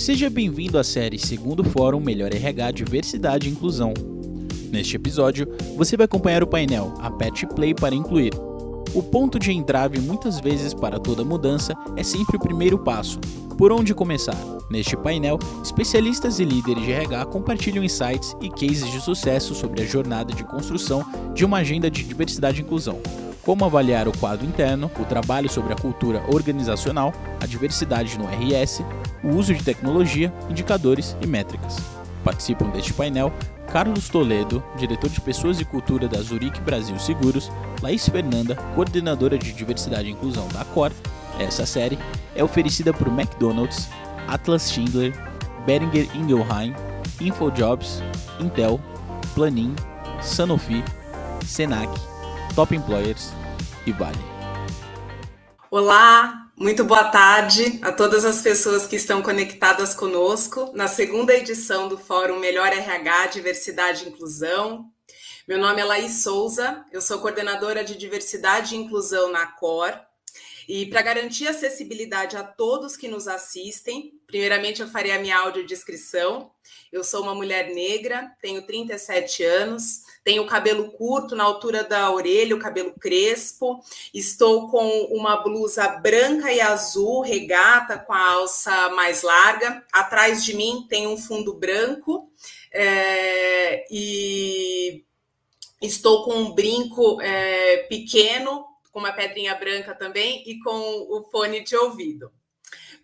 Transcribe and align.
Seja 0.00 0.30
bem-vindo 0.30 0.78
à 0.78 0.82
série 0.82 1.18
Segundo 1.18 1.62
Fórum 1.62 2.00
Melhor 2.00 2.32
RH 2.34 2.70
Diversidade 2.70 3.46
e 3.46 3.52
Inclusão. 3.52 3.92
Neste 4.72 4.96
episódio, 4.96 5.46
você 5.76 5.94
vai 5.94 6.06
acompanhar 6.06 6.42
o 6.42 6.46
painel 6.46 6.94
Aperte 7.00 7.46
Play 7.46 7.74
para 7.74 7.94
incluir. 7.94 8.32
O 8.94 9.02
ponto 9.02 9.38
de 9.38 9.52
entrave 9.52 10.00
muitas 10.00 10.40
vezes 10.40 10.72
para 10.72 10.98
toda 10.98 11.22
mudança 11.22 11.74
é 11.98 12.02
sempre 12.02 12.38
o 12.38 12.40
primeiro 12.40 12.78
passo. 12.78 13.20
Por 13.58 13.70
onde 13.72 13.92
começar? 13.92 14.38
Neste 14.70 14.96
painel, 14.96 15.38
especialistas 15.62 16.38
e 16.38 16.46
líderes 16.46 16.82
de 16.82 16.92
RH 16.92 17.26
compartilham 17.26 17.84
insights 17.84 18.34
e 18.40 18.48
cases 18.48 18.90
de 18.90 19.02
sucesso 19.02 19.54
sobre 19.54 19.82
a 19.82 19.86
jornada 19.86 20.32
de 20.32 20.44
construção 20.44 21.04
de 21.34 21.44
uma 21.44 21.58
agenda 21.58 21.90
de 21.90 22.02
diversidade 22.02 22.58
e 22.58 22.64
inclusão, 22.64 23.02
como 23.42 23.64
avaliar 23.64 24.06
o 24.06 24.16
quadro 24.18 24.46
interno, 24.46 24.90
o 24.98 25.04
trabalho 25.04 25.50
sobre 25.50 25.72
a 25.72 25.76
cultura 25.76 26.22
organizacional, 26.32 27.12
a 27.40 27.46
diversidade 27.46 28.18
no 28.18 28.24
RS, 28.24 28.82
o 29.22 29.28
uso 29.28 29.54
de 29.54 29.62
tecnologia, 29.62 30.32
indicadores 30.48 31.16
e 31.20 31.26
métricas. 31.26 31.76
Participam 32.24 32.70
deste 32.70 32.92
painel 32.92 33.32
Carlos 33.72 34.08
Toledo, 34.08 34.62
diretor 34.76 35.08
de 35.08 35.20
Pessoas 35.20 35.60
e 35.60 35.64
Cultura 35.64 36.08
da 36.08 36.20
Zurich 36.20 36.60
Brasil 36.60 36.98
Seguros, 36.98 37.50
Laís 37.80 38.08
Fernanda, 38.08 38.56
coordenadora 38.74 39.38
de 39.38 39.52
Diversidade 39.52 40.08
e 40.08 40.12
Inclusão 40.12 40.48
da 40.48 40.64
Cor. 40.64 40.92
Essa 41.38 41.64
série 41.64 41.98
é 42.34 42.42
oferecida 42.42 42.92
por 42.92 43.06
McDonald's, 43.08 43.88
Atlas 44.26 44.70
Schindler, 44.70 45.14
Beringer 45.64 46.08
Ingelheim, 46.16 46.74
InfoJobs, 47.20 48.02
Intel, 48.40 48.80
Planin, 49.34 49.74
Sanofi, 50.20 50.82
Senac, 51.44 51.88
Top 52.54 52.74
Employers 52.74 53.32
e 53.86 53.92
Vale. 53.92 54.18
Olá, 55.70 56.39
muito 56.60 56.84
boa 56.84 57.04
tarde 57.04 57.78
a 57.80 57.90
todas 57.90 58.22
as 58.22 58.42
pessoas 58.42 58.86
que 58.86 58.94
estão 58.94 59.22
conectadas 59.22 59.94
conosco 59.94 60.70
na 60.74 60.88
segunda 60.88 61.34
edição 61.34 61.88
do 61.88 61.96
Fórum 61.96 62.38
Melhor 62.38 62.70
RH 62.70 63.28
Diversidade 63.28 64.04
e 64.04 64.08
Inclusão. 64.10 64.92
Meu 65.48 65.56
nome 65.56 65.80
é 65.80 65.84
Laís 65.86 66.22
Souza, 66.22 66.84
eu 66.92 67.00
sou 67.00 67.18
coordenadora 67.18 67.82
de 67.82 67.96
Diversidade 67.96 68.74
e 68.74 68.78
Inclusão 68.78 69.32
na 69.32 69.46
COR. 69.46 69.98
E 70.68 70.84
para 70.84 71.00
garantir 71.00 71.48
acessibilidade 71.48 72.36
a 72.36 72.44
todos 72.44 72.94
que 72.94 73.08
nos 73.08 73.26
assistem, 73.26 74.12
primeiramente 74.26 74.82
eu 74.82 74.88
farei 74.88 75.12
a 75.12 75.18
minha 75.18 75.38
audiodescrição. 75.38 76.50
Eu 76.92 77.02
sou 77.02 77.22
uma 77.22 77.34
mulher 77.34 77.74
negra, 77.74 78.30
tenho 78.42 78.66
37 78.66 79.42
anos, 79.44 80.02
tenho 80.30 80.44
o 80.44 80.46
cabelo 80.46 80.92
curto 80.92 81.34
na 81.34 81.42
altura 81.42 81.82
da 81.82 82.08
orelha, 82.08 82.54
o 82.54 82.60
cabelo 82.60 82.92
crespo. 82.92 83.82
Estou 84.14 84.68
com 84.68 84.88
uma 85.06 85.38
blusa 85.38 85.88
branca 85.88 86.52
e 86.52 86.60
azul, 86.60 87.20
regata, 87.20 87.98
com 87.98 88.12
a 88.12 88.30
alça 88.30 88.90
mais 88.90 89.22
larga. 89.24 89.84
Atrás 89.92 90.44
de 90.44 90.54
mim 90.54 90.86
tem 90.88 91.08
um 91.08 91.16
fundo 91.16 91.52
branco. 91.52 92.30
É, 92.72 93.84
e 93.90 95.04
estou 95.82 96.22
com 96.24 96.34
um 96.34 96.52
brinco 96.52 97.20
é, 97.20 97.78
pequeno, 97.88 98.64
com 98.92 99.00
uma 99.00 99.12
pedrinha 99.12 99.56
branca 99.56 99.96
também, 99.96 100.44
e 100.46 100.60
com 100.60 100.70
o 100.70 101.24
fone 101.28 101.64
de 101.64 101.74
ouvido. 101.74 102.30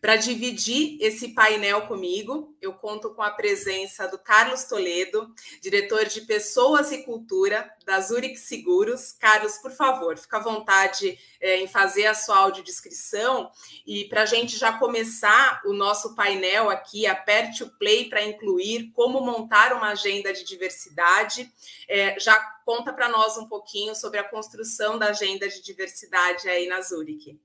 Para 0.07 0.15
dividir 0.15 0.99
esse 1.01 1.35
painel 1.35 1.89
comigo, 1.89 2.57
eu 2.63 2.73
conto 2.75 3.13
com 3.13 3.23
a 3.23 3.31
presença 3.33 4.07
do 4.07 4.17
Carlos 4.17 4.63
Toledo, 4.63 5.35
diretor 5.61 6.05
de 6.05 6.21
Pessoas 6.21 6.93
e 6.93 7.03
Cultura 7.03 7.69
da 7.85 8.01
Zurich 8.01 8.37
Seguros. 8.37 9.11
Carlos, 9.11 9.59
por 9.59 9.73
favor, 9.73 10.17
fica 10.17 10.37
à 10.37 10.41
vontade 10.41 11.19
é, 11.41 11.57
em 11.57 11.67
fazer 11.67 12.07
a 12.07 12.15
sua 12.15 12.39
audiodescrição. 12.39 13.51
E 13.85 14.05
para 14.05 14.23
a 14.23 14.27
gente 14.27 14.57
já 14.57 14.79
começar 14.79 15.61
o 15.65 15.73
nosso 15.73 16.15
painel 16.15 16.71
aqui, 16.71 17.05
aperte 17.05 17.65
o 17.65 17.71
play 17.77 18.09
para 18.09 18.23
incluir 18.23 18.93
como 18.93 19.21
montar 19.21 19.73
uma 19.73 19.89
agenda 19.89 20.33
de 20.33 20.45
diversidade. 20.45 21.51
É, 21.89 22.17
já 22.21 22.39
conta 22.65 22.93
para 22.93 23.09
nós 23.09 23.37
um 23.39 23.49
pouquinho 23.49 23.93
sobre 23.93 24.21
a 24.21 24.25
construção 24.25 25.01
da 25.01 25.07
agenda 25.09 25.49
de 25.49 25.61
diversidade 25.61 26.49
aí 26.49 26.69
na 26.69 26.81
Zurich. 26.81 27.37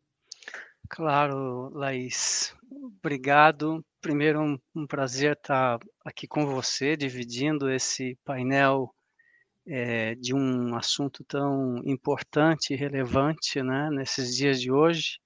Claro, 0.93 1.69
Laís. 1.73 2.53
Obrigado. 2.69 3.81
Primeiro, 4.01 4.41
um, 4.41 4.59
um 4.75 4.85
prazer 4.85 5.37
estar 5.37 5.79
aqui 6.03 6.27
com 6.27 6.45
você, 6.45 6.97
dividindo 6.97 7.71
esse 7.71 8.17
painel 8.25 8.93
é, 9.65 10.15
de 10.15 10.35
um 10.35 10.75
assunto 10.75 11.23
tão 11.23 11.77
importante 11.85 12.73
e 12.73 12.75
relevante 12.75 13.63
né, 13.63 13.89
nesses 13.89 14.35
dias 14.35 14.59
de 14.59 14.69
hoje. 14.69 15.17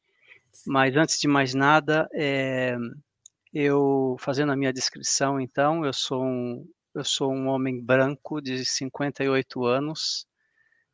Mas 0.67 0.95
antes 0.95 1.19
de 1.19 1.27
mais 1.27 1.55
nada, 1.55 2.07
é, 2.13 2.77
eu 3.51 4.17
fazendo 4.19 4.51
a 4.51 4.55
minha 4.55 4.71
descrição, 4.71 5.41
então, 5.41 5.83
eu 5.83 5.93
sou 5.93 6.23
um, 6.23 6.63
eu 6.93 7.03
sou 7.03 7.33
um 7.33 7.47
homem 7.47 7.83
branco 7.83 8.39
de 8.39 8.63
58 8.63 9.65
anos. 9.65 10.27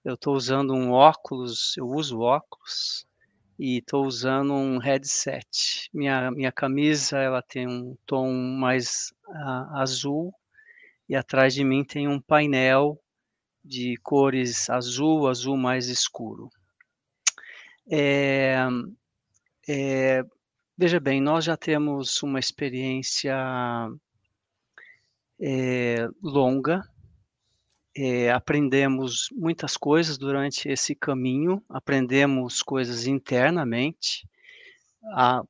Eu 0.05 0.13
estou 0.13 0.33
usando 0.33 0.73
um 0.73 0.91
óculos, 0.91 1.75
eu 1.77 1.87
uso 1.87 2.21
óculos 2.21 3.05
e 3.61 3.77
estou 3.77 4.07
usando 4.07 4.55
um 4.55 4.79
headset. 4.79 5.87
Minha, 5.93 6.31
minha 6.31 6.51
camisa 6.51 7.19
ela 7.19 7.43
tem 7.43 7.67
um 7.67 7.95
tom 8.07 8.33
mais 8.33 9.13
uh, 9.27 9.77
azul 9.77 10.33
e 11.07 11.15
atrás 11.15 11.53
de 11.53 11.63
mim 11.63 11.83
tem 11.83 12.07
um 12.07 12.19
painel 12.19 12.99
de 13.63 13.97
cores 14.01 14.67
azul, 14.67 15.27
azul 15.27 15.55
mais 15.57 15.89
escuro. 15.89 16.49
É, 17.87 18.55
é, 19.69 20.23
veja 20.75 20.99
bem, 20.99 21.21
nós 21.21 21.45
já 21.45 21.55
temos 21.55 22.23
uma 22.23 22.39
experiência 22.39 23.35
é, 25.39 26.07
longa 26.23 26.81
é, 27.95 28.31
aprendemos 28.31 29.27
muitas 29.31 29.75
coisas 29.75 30.17
durante 30.17 30.69
esse 30.69 30.95
caminho, 30.95 31.63
aprendemos 31.69 32.61
coisas 32.61 33.05
internamente, 33.05 34.27
a, 35.13 35.43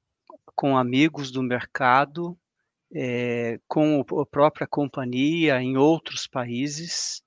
com 0.56 0.78
amigos 0.78 1.32
do 1.32 1.44
mercado, 1.44 2.38
é, 2.94 3.60
com 3.68 4.04
a 4.20 4.26
própria 4.26 4.68
companhia 4.68 5.62
em 5.62 5.78
outros 5.78 6.28
países. 6.28 7.22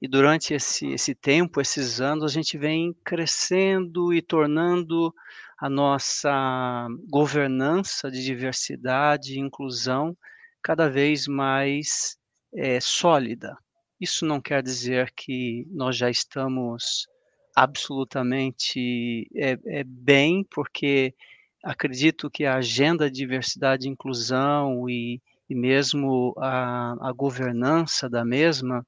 E 0.00 0.06
durante 0.06 0.54
esse, 0.54 0.86
esse 0.92 1.14
tempo, 1.14 1.60
esses 1.60 2.00
anos, 2.00 2.30
a 2.30 2.34
gente 2.34 2.56
vem 2.56 2.94
crescendo 3.04 4.14
e 4.14 4.22
tornando 4.22 5.12
a 5.58 5.68
nossa 5.68 6.86
governança 7.08 8.08
de 8.10 8.22
diversidade 8.22 9.34
e 9.34 9.40
inclusão 9.40 10.16
cada 10.62 10.88
vez 10.88 11.26
mais 11.26 12.16
é, 12.54 12.78
sólida. 12.80 13.56
Isso 14.00 14.24
não 14.24 14.40
quer 14.40 14.62
dizer 14.62 15.12
que 15.16 15.66
nós 15.70 15.96
já 15.96 16.08
estamos 16.08 17.06
absolutamente 17.54 19.28
é, 19.34 19.58
é, 19.66 19.84
bem, 19.84 20.44
porque 20.48 21.12
acredito 21.64 22.30
que 22.30 22.44
a 22.44 22.56
agenda 22.56 23.10
de 23.10 23.16
diversidade 23.16 23.86
e 23.88 23.90
inclusão 23.90 24.88
e, 24.88 25.20
e 25.50 25.54
mesmo 25.54 26.32
a, 26.38 27.08
a, 27.08 27.12
governança 27.12 28.08
da 28.08 28.24
mesma 28.24 28.86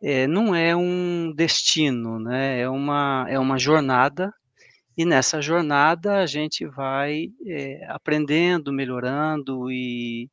é, 0.00 0.26
não 0.28 0.54
é 0.54 0.76
um 0.76 1.32
destino, 1.34 2.20
né? 2.20 2.60
é, 2.60 2.68
uma, 2.68 3.26
é 3.28 3.38
uma 3.38 3.58
jornada, 3.58 4.32
e 4.96 5.04
nessa 5.04 5.42
jornada 5.42 6.18
a 6.18 6.26
gente 6.26 6.64
vai 6.66 7.28
é, 7.44 7.84
aprendendo, 7.88 8.72
melhorando 8.72 9.70
e, 9.70 10.30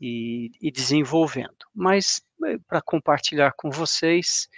e, 0.00 0.50
e 0.60 0.70
desenvolvendo. 0.70 1.64
Mas 1.74 2.20
para 2.66 2.80
compartilhar 2.80 3.52
com 3.56 3.70
vocês, 3.70 4.48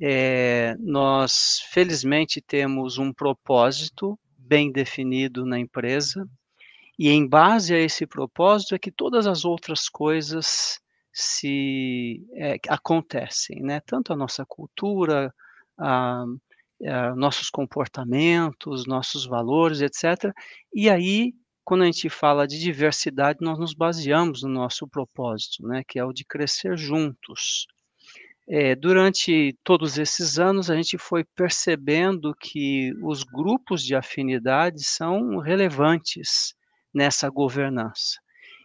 é, 0.00 0.76
nós 0.78 1.60
felizmente 1.70 2.40
temos 2.40 2.98
um 2.98 3.12
propósito 3.12 4.18
bem 4.38 4.70
definido 4.70 5.44
na 5.44 5.58
empresa, 5.58 6.28
e 6.98 7.10
em 7.10 7.26
base 7.26 7.74
a 7.74 7.78
esse 7.78 8.06
propósito 8.06 8.74
é 8.74 8.78
que 8.78 8.90
todas 8.90 9.26
as 9.26 9.44
outras 9.44 9.88
coisas 9.88 10.80
se 11.12 12.26
é, 12.34 12.58
acontecem, 12.68 13.62
né? 13.62 13.80
Tanto 13.80 14.12
a 14.12 14.16
nossa 14.16 14.44
cultura, 14.46 15.34
a, 15.78 16.24
a, 16.84 17.14
nossos 17.14 17.50
comportamentos, 17.50 18.86
nossos 18.86 19.26
valores, 19.26 19.80
etc. 19.80 20.32
E 20.74 20.88
aí 20.88 21.34
quando 21.66 21.82
a 21.82 21.86
gente 21.86 22.08
fala 22.08 22.46
de 22.46 22.60
diversidade, 22.60 23.40
nós 23.42 23.58
nos 23.58 23.74
baseamos 23.74 24.44
no 24.44 24.48
nosso 24.48 24.86
propósito, 24.86 25.66
né, 25.66 25.82
que 25.86 25.98
é 25.98 26.04
o 26.04 26.12
de 26.12 26.24
crescer 26.24 26.78
juntos. 26.78 27.66
É, 28.48 28.76
durante 28.76 29.58
todos 29.64 29.98
esses 29.98 30.38
anos, 30.38 30.70
a 30.70 30.76
gente 30.76 30.96
foi 30.96 31.24
percebendo 31.24 32.32
que 32.38 32.92
os 33.02 33.24
grupos 33.24 33.82
de 33.82 33.96
afinidade 33.96 34.84
são 34.84 35.38
relevantes 35.38 36.54
nessa 36.94 37.28
governança. 37.28 38.20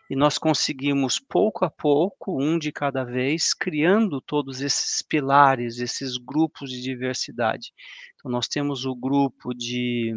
E 0.08 0.16
nós 0.16 0.38
conseguimos, 0.38 1.20
pouco 1.20 1.66
a 1.66 1.72
pouco, 1.72 2.40
um 2.40 2.60
de 2.60 2.72
cada 2.72 3.04
vez, 3.04 3.52
criando 3.52 4.22
todos 4.22 4.62
esses 4.62 5.02
pilares, 5.02 5.80
esses 5.80 6.18
grupos 6.18 6.70
de 6.70 6.84
diversidade. 6.84 7.72
Então, 8.14 8.30
nós 8.30 8.48
temos 8.48 8.86
o 8.86 8.96
grupo 8.96 9.56
de, 9.56 10.14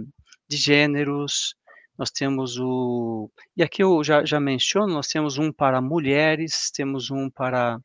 de 0.46 0.56
gêneros, 0.58 1.54
nós 1.98 2.10
temos 2.10 2.58
o. 2.58 3.30
E 3.56 3.62
aqui 3.62 3.82
eu 3.82 4.02
já, 4.02 4.24
já 4.24 4.40
menciono, 4.40 4.92
nós 4.92 5.06
temos 5.08 5.38
um 5.38 5.52
para 5.52 5.80
mulheres, 5.80 6.70
temos 6.70 7.10
um 7.10 7.30
para 7.30 7.78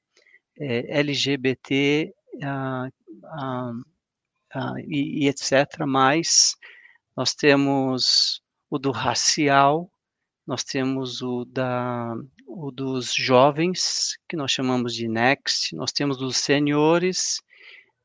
é, 0.59 0.99
LGBT 0.99 2.13
ah, 2.43 2.89
ah, 3.25 3.71
ah, 4.53 4.73
e, 4.79 5.25
e, 5.25 5.27
etc. 5.29 5.85
Mas 5.87 6.55
nós 7.15 7.33
temos 7.33 8.41
o 8.69 8.79
do 8.79 8.91
racial, 8.91 9.91
nós 10.45 10.63
temos 10.63 11.21
o, 11.21 11.45
da, 11.45 12.15
o 12.47 12.71
dos 12.71 13.13
jovens, 13.13 14.17
que 14.27 14.35
nós 14.35 14.51
chamamos 14.51 14.95
de 14.95 15.07
Next, 15.07 15.75
nós 15.75 15.91
temos 15.91 16.17
dos 16.17 16.37
senhores, 16.37 17.41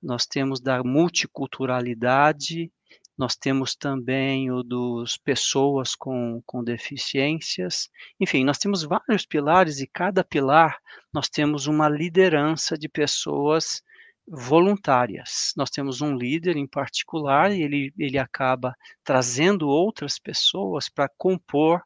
nós 0.02 0.26
temos 0.26 0.60
da 0.60 0.82
multiculturalidade, 0.84 2.70
nós 3.16 3.36
temos 3.36 3.76
também 3.76 4.50
o 4.50 4.62
dos 4.62 5.16
pessoas 5.16 5.94
com, 5.94 6.42
com 6.44 6.64
deficiências. 6.64 7.88
Enfim, 8.20 8.44
nós 8.44 8.58
temos 8.58 8.82
vários 8.82 9.24
pilares 9.24 9.80
e 9.80 9.86
cada 9.86 10.24
pilar 10.24 10.78
nós 11.12 11.28
temos 11.28 11.66
uma 11.66 11.88
liderança 11.88 12.76
de 12.76 12.88
pessoas 12.88 13.82
voluntárias. 14.26 15.52
Nós 15.56 15.70
temos 15.70 16.00
um 16.00 16.16
líder 16.16 16.56
em 16.56 16.66
particular 16.66 17.52
e 17.52 17.62
ele, 17.62 17.92
ele 17.98 18.18
acaba 18.18 18.74
trazendo 19.04 19.68
outras 19.68 20.18
pessoas 20.18 20.88
para 20.88 21.10
compor 21.16 21.82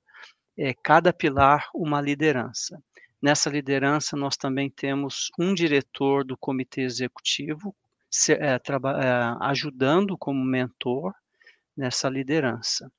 é, 0.57 0.73
cada 0.83 1.13
pilar 1.13 1.69
uma 1.75 2.01
liderança. 2.01 2.83
Nessa 3.21 3.51
liderança, 3.51 4.17
nós 4.17 4.37
também 4.37 4.71
temos 4.71 5.31
um 5.39 5.53
diretor 5.53 6.25
do 6.25 6.37
comitê 6.37 6.83
executivo, 6.83 7.75
se, 8.11 8.35
é, 8.35 8.55
é, 8.55 8.61
ajudando 9.41 10.17
como 10.17 10.45
mentor 10.45 11.13
nessa 11.77 12.09
liderança. 12.09 12.91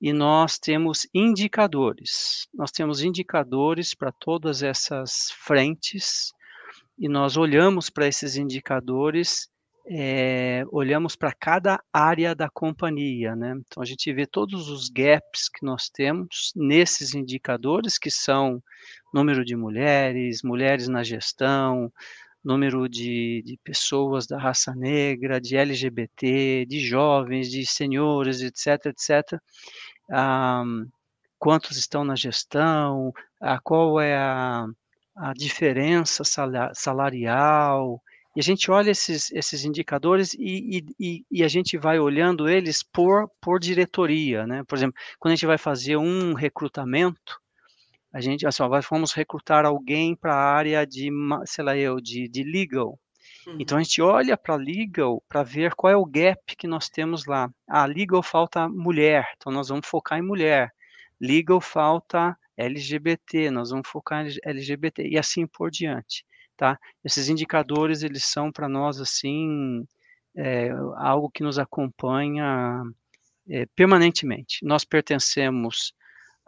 E 0.00 0.12
nós 0.12 0.58
temos 0.58 1.08
indicadores. 1.12 2.46
Nós 2.54 2.70
temos 2.70 3.02
indicadores 3.02 3.94
para 3.94 4.12
todas 4.12 4.62
essas 4.62 5.30
frentes 5.44 6.32
e 6.98 7.08
nós 7.08 7.36
olhamos 7.36 7.88
para 7.90 8.06
esses 8.06 8.36
indicadores, 8.36 9.48
é, 9.88 10.64
olhamos 10.70 11.16
para 11.16 11.32
cada 11.32 11.80
área 11.92 12.34
da 12.34 12.48
companhia, 12.50 13.34
né? 13.34 13.54
Então 13.66 13.82
a 13.82 13.86
gente 13.86 14.12
vê 14.12 14.26
todos 14.26 14.68
os 14.68 14.88
gaps 14.88 15.48
que 15.48 15.64
nós 15.64 15.88
temos 15.88 16.52
nesses 16.54 17.14
indicadores 17.14 17.98
que 17.98 18.10
são 18.10 18.62
número 19.14 19.44
de 19.44 19.56
mulheres, 19.56 20.42
mulheres 20.42 20.88
na 20.88 21.02
gestão, 21.02 21.90
número 22.44 22.88
de, 22.88 23.42
de 23.44 23.58
pessoas 23.62 24.26
da 24.26 24.38
raça 24.38 24.74
negra, 24.74 25.40
de 25.40 25.56
LGBT, 25.56 26.66
de 26.66 26.80
jovens, 26.80 27.50
de 27.50 27.66
senhores, 27.66 28.40
etc., 28.40 28.86
etc. 28.86 29.40
Um, 30.10 30.88
quantos 31.38 31.76
estão 31.76 32.04
na 32.04 32.16
gestão, 32.16 33.12
a, 33.40 33.58
qual 33.60 34.00
é 34.00 34.16
a, 34.16 34.66
a 35.16 35.32
diferença 35.34 36.22
salarial, 36.74 38.02
e 38.38 38.40
a 38.40 38.42
gente 38.42 38.70
olha 38.70 38.92
esses, 38.92 39.32
esses 39.32 39.64
indicadores 39.64 40.32
e, 40.34 40.84
e, 40.98 41.24
e, 41.28 41.42
a 41.42 41.48
gente 41.48 41.76
vai 41.76 41.98
olhando 41.98 42.48
eles 42.48 42.84
por, 42.84 43.28
por 43.40 43.58
diretoria, 43.58 44.46
né? 44.46 44.62
Por 44.62 44.76
exemplo, 44.76 44.94
quando 45.18 45.32
a 45.32 45.34
gente 45.34 45.46
vai 45.46 45.58
fazer 45.58 45.96
um 45.96 46.34
recrutamento, 46.34 47.40
a 48.12 48.20
gente, 48.20 48.46
assim, 48.46 48.62
ó, 48.62 48.80
vamos 48.90 49.12
recrutar 49.12 49.66
alguém 49.66 50.16
para 50.16 50.34
a 50.34 50.54
área 50.54 50.86
de, 50.86 51.10
sei 51.44 51.64
lá 51.64 51.76
eu, 51.76 52.00
de, 52.00 52.28
de 52.28 52.42
legal. 52.42 52.98
Uhum. 53.46 53.56
Então 53.58 53.78
a 53.78 53.82
gente 53.82 54.00
olha 54.00 54.36
para 54.36 54.56
legal 54.56 55.22
para 55.28 55.42
ver 55.42 55.74
qual 55.74 55.92
é 55.92 55.96
o 55.96 56.04
gap 56.04 56.56
que 56.56 56.66
nós 56.66 56.88
temos 56.88 57.26
lá. 57.26 57.50
Ah, 57.66 57.86
legal 57.86 58.22
falta 58.22 58.68
mulher, 58.68 59.26
então 59.36 59.52
nós 59.52 59.68
vamos 59.68 59.86
focar 59.86 60.18
em 60.18 60.22
mulher. 60.22 60.72
Legal 61.20 61.60
falta 61.60 62.36
LGBT, 62.56 63.50
nós 63.50 63.70
vamos 63.70 63.88
focar 63.88 64.26
em 64.26 64.36
LGBT 64.44 65.06
e 65.08 65.18
assim 65.18 65.46
por 65.46 65.70
diante, 65.70 66.24
tá? 66.56 66.78
Esses 67.04 67.28
indicadores 67.28 68.02
eles 68.02 68.24
são 68.24 68.50
para 68.50 68.68
nós 68.68 69.00
assim 69.00 69.86
é, 70.36 70.70
algo 70.96 71.30
que 71.30 71.42
nos 71.42 71.58
acompanha 71.58 72.82
é, 73.48 73.66
permanentemente. 73.74 74.64
Nós 74.64 74.84
pertencemos 74.84 75.92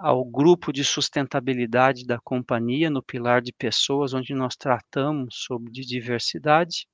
ao 0.01 0.25
grupo 0.25 0.73
de 0.73 0.83
sustentabilidade 0.83 2.07
da 2.07 2.19
companhia, 2.19 2.89
no 2.89 3.03
pilar 3.03 3.43
de 3.43 3.53
pessoas, 3.53 4.15
onde 4.15 4.35
nós 4.35 4.57
tratamos 4.57 5.37
sobre 5.47 5.71
diversidade. 5.71 6.89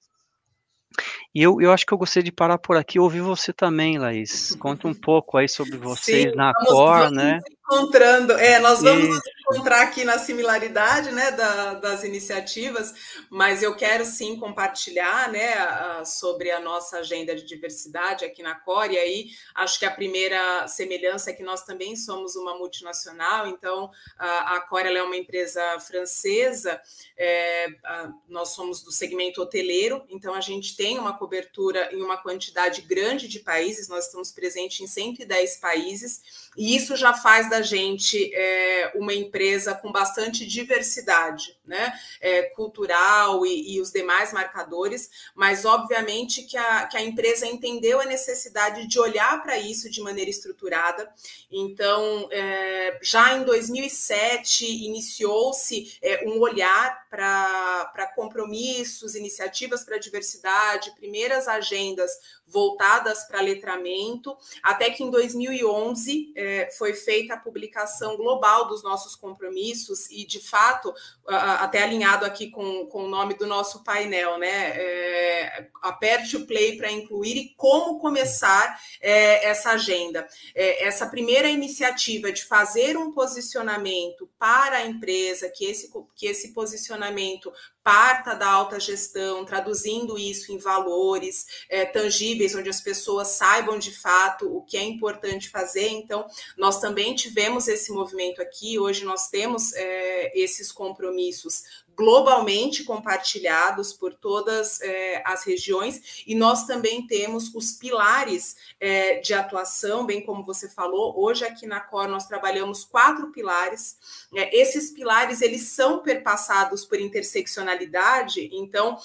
E 1.34 1.42
eu, 1.42 1.60
eu 1.60 1.72
acho 1.72 1.86
que 1.86 1.94
eu 1.94 1.98
gostaria 1.98 2.24
de 2.24 2.32
parar 2.32 2.58
por 2.58 2.76
aqui 2.76 2.98
e 2.98 3.00
ouvir 3.00 3.20
você 3.20 3.52
também, 3.52 3.98
Laís. 3.98 4.56
Conta 4.56 4.88
um 4.88 4.94
pouco 4.94 5.36
aí 5.36 5.48
sobre 5.48 5.76
vocês 5.76 6.30
Sim, 6.30 6.36
na 6.36 6.52
Cor, 6.54 7.10
né? 7.10 7.38
Encontrando, 7.66 8.32
é, 8.34 8.60
nós 8.60 8.80
vamos 8.80 9.08
nos 9.08 9.20
encontrar 9.40 9.82
aqui 9.82 10.04
na 10.04 10.18
similaridade, 10.18 11.10
né, 11.10 11.32
da, 11.32 11.74
das 11.74 12.04
iniciativas, 12.04 12.94
mas 13.28 13.62
eu 13.62 13.74
quero 13.74 14.04
sim 14.04 14.38
compartilhar, 14.38 15.30
né, 15.30 15.54
a, 15.54 16.04
sobre 16.04 16.50
a 16.52 16.60
nossa 16.60 16.98
agenda 16.98 17.34
de 17.34 17.44
diversidade 17.44 18.24
aqui 18.24 18.42
na 18.42 18.54
Core, 18.54 18.94
e 18.94 18.98
aí 18.98 19.26
acho 19.54 19.80
que 19.80 19.84
a 19.84 19.90
primeira 19.90 20.68
semelhança 20.68 21.30
é 21.30 21.32
que 21.32 21.42
nós 21.42 21.64
também 21.64 21.96
somos 21.96 22.36
uma 22.36 22.56
multinacional, 22.56 23.48
então 23.48 23.90
a, 24.16 24.56
a 24.56 24.60
Core 24.60 24.96
é 24.96 25.02
uma 25.02 25.16
empresa 25.16 25.60
francesa, 25.80 26.80
é, 27.16 27.66
a, 27.84 28.10
nós 28.28 28.50
somos 28.50 28.80
do 28.82 28.92
segmento 28.92 29.42
hoteleiro, 29.42 30.04
então 30.08 30.34
a 30.34 30.40
gente 30.40 30.76
tem 30.76 30.98
uma 30.98 31.18
cobertura 31.18 31.92
em 31.92 32.00
uma 32.00 32.16
quantidade 32.16 32.82
grande 32.82 33.26
de 33.26 33.40
países, 33.40 33.88
nós 33.88 34.06
estamos 34.06 34.30
presentes 34.30 34.80
em 34.80 34.86
110 34.86 35.56
países, 35.56 36.45
e 36.56 36.74
isso 36.74 36.96
já 36.96 37.12
faz 37.12 37.50
da 37.50 37.60
gente 37.60 38.34
é, 38.34 38.92
uma 38.94 39.12
empresa 39.12 39.74
com 39.74 39.92
bastante 39.92 40.46
diversidade, 40.46 41.56
né? 41.64 41.92
É, 42.20 42.42
cultural 42.50 43.44
e, 43.44 43.74
e, 43.74 43.80
os 43.80 43.90
demais 43.90 44.32
marcadores, 44.32 45.10
mas 45.34 45.64
obviamente 45.64 46.42
que 46.42 46.56
a, 46.56 46.86
que 46.86 46.96
a 46.96 47.02
empresa 47.02 47.46
entendeu 47.46 48.00
a 48.00 48.04
necessidade 48.04 48.86
de 48.86 48.98
olhar 48.98 49.42
para 49.42 49.58
isso 49.58 49.90
de 49.90 50.00
maneira 50.00 50.30
estruturada. 50.30 51.12
Então, 51.50 52.28
é, 52.30 52.98
já 53.02 53.36
em 53.36 53.44
2007, 53.44 54.64
iniciou-se 54.86 55.98
é, 56.00 56.24
um 56.26 56.40
olhar 56.40 57.06
para 57.10 58.12
compromissos, 58.14 59.14
iniciativas 59.14 59.84
para 59.84 59.98
diversidade, 59.98 60.94
primeiras 60.96 61.48
agendas 61.48 62.10
voltadas 62.46 63.24
para 63.24 63.40
letramento, 63.40 64.36
até 64.62 64.90
que 64.90 65.02
em 65.02 65.10
2011 65.10 66.32
é, 66.36 66.70
foi 66.78 66.94
feita 66.94 67.34
a 67.34 67.38
publicação 67.38 68.16
global 68.16 68.68
dos 68.68 68.82
nossos 68.82 69.16
compromissos 69.16 70.10
e, 70.10 70.24
de 70.24 70.40
fato, 70.40 70.94
até 71.26 71.82
alinhado 71.82 72.24
aqui 72.24 72.50
com, 72.50 72.86
com 72.86 73.04
o 73.04 73.08
nome 73.08 73.34
do 73.34 73.46
nosso 73.46 73.82
painel, 73.82 74.38
né? 74.38 74.72
É, 74.76 75.68
aperte 75.82 76.36
o 76.36 76.46
play 76.46 76.76
para 76.76 76.90
incluir 76.90 77.36
e 77.36 77.54
como 77.56 77.98
começar 77.98 78.80
é, 79.00 79.46
essa 79.46 79.70
agenda. 79.70 80.26
É, 80.54 80.84
essa 80.84 81.06
primeira 81.06 81.48
iniciativa 81.48 82.30
de 82.30 82.44
fazer 82.44 82.96
um 82.96 83.12
posicionamento 83.12 84.28
para 84.38 84.78
a 84.78 84.86
empresa, 84.86 85.50
que 85.50 85.64
esse, 85.64 85.90
que 86.14 86.26
esse 86.26 86.52
posicionamento 86.52 87.52
parta 87.86 88.34
da 88.34 88.50
alta 88.50 88.80
gestão, 88.80 89.44
traduzindo 89.44 90.18
isso 90.18 90.50
em 90.50 90.58
valores 90.58 91.46
é, 91.70 91.84
tangíveis, 91.84 92.52
onde 92.52 92.68
as 92.68 92.80
pessoas 92.80 93.28
saibam 93.28 93.78
de 93.78 93.92
fato 93.92 94.52
o 94.52 94.60
que 94.62 94.76
é 94.76 94.82
importante 94.82 95.48
fazer. 95.48 95.86
Então, 95.90 96.26
nós 96.58 96.80
também 96.80 97.14
tivemos 97.14 97.68
esse 97.68 97.92
movimento 97.92 98.42
aqui, 98.42 98.76
hoje 98.76 99.04
nós 99.04 99.28
temos 99.28 99.72
é, 99.74 100.36
esses 100.36 100.72
compromissos 100.72 101.85
globalmente 101.96 102.84
compartilhados 102.84 103.92
por 103.92 104.14
todas 104.14 104.80
é, 104.80 105.22
as 105.24 105.44
regiões, 105.44 106.22
e 106.26 106.34
nós 106.34 106.66
também 106.66 107.06
temos 107.06 107.54
os 107.54 107.72
pilares 107.72 108.56
é, 108.78 109.18
de 109.20 109.32
atuação, 109.32 110.04
bem 110.04 110.24
como 110.24 110.44
você 110.44 110.68
falou, 110.68 111.18
hoje 111.18 111.44
aqui 111.44 111.66
na 111.66 111.80
COR 111.80 112.06
nós 112.06 112.26
trabalhamos 112.26 112.84
quatro 112.84 113.32
pilares, 113.32 113.96
é, 114.34 114.54
esses 114.56 114.90
pilares 114.90 115.40
eles 115.40 115.62
são 115.68 116.02
perpassados 116.02 116.84
por 116.84 117.00
interseccionalidade, 117.00 118.50
então 118.52 118.98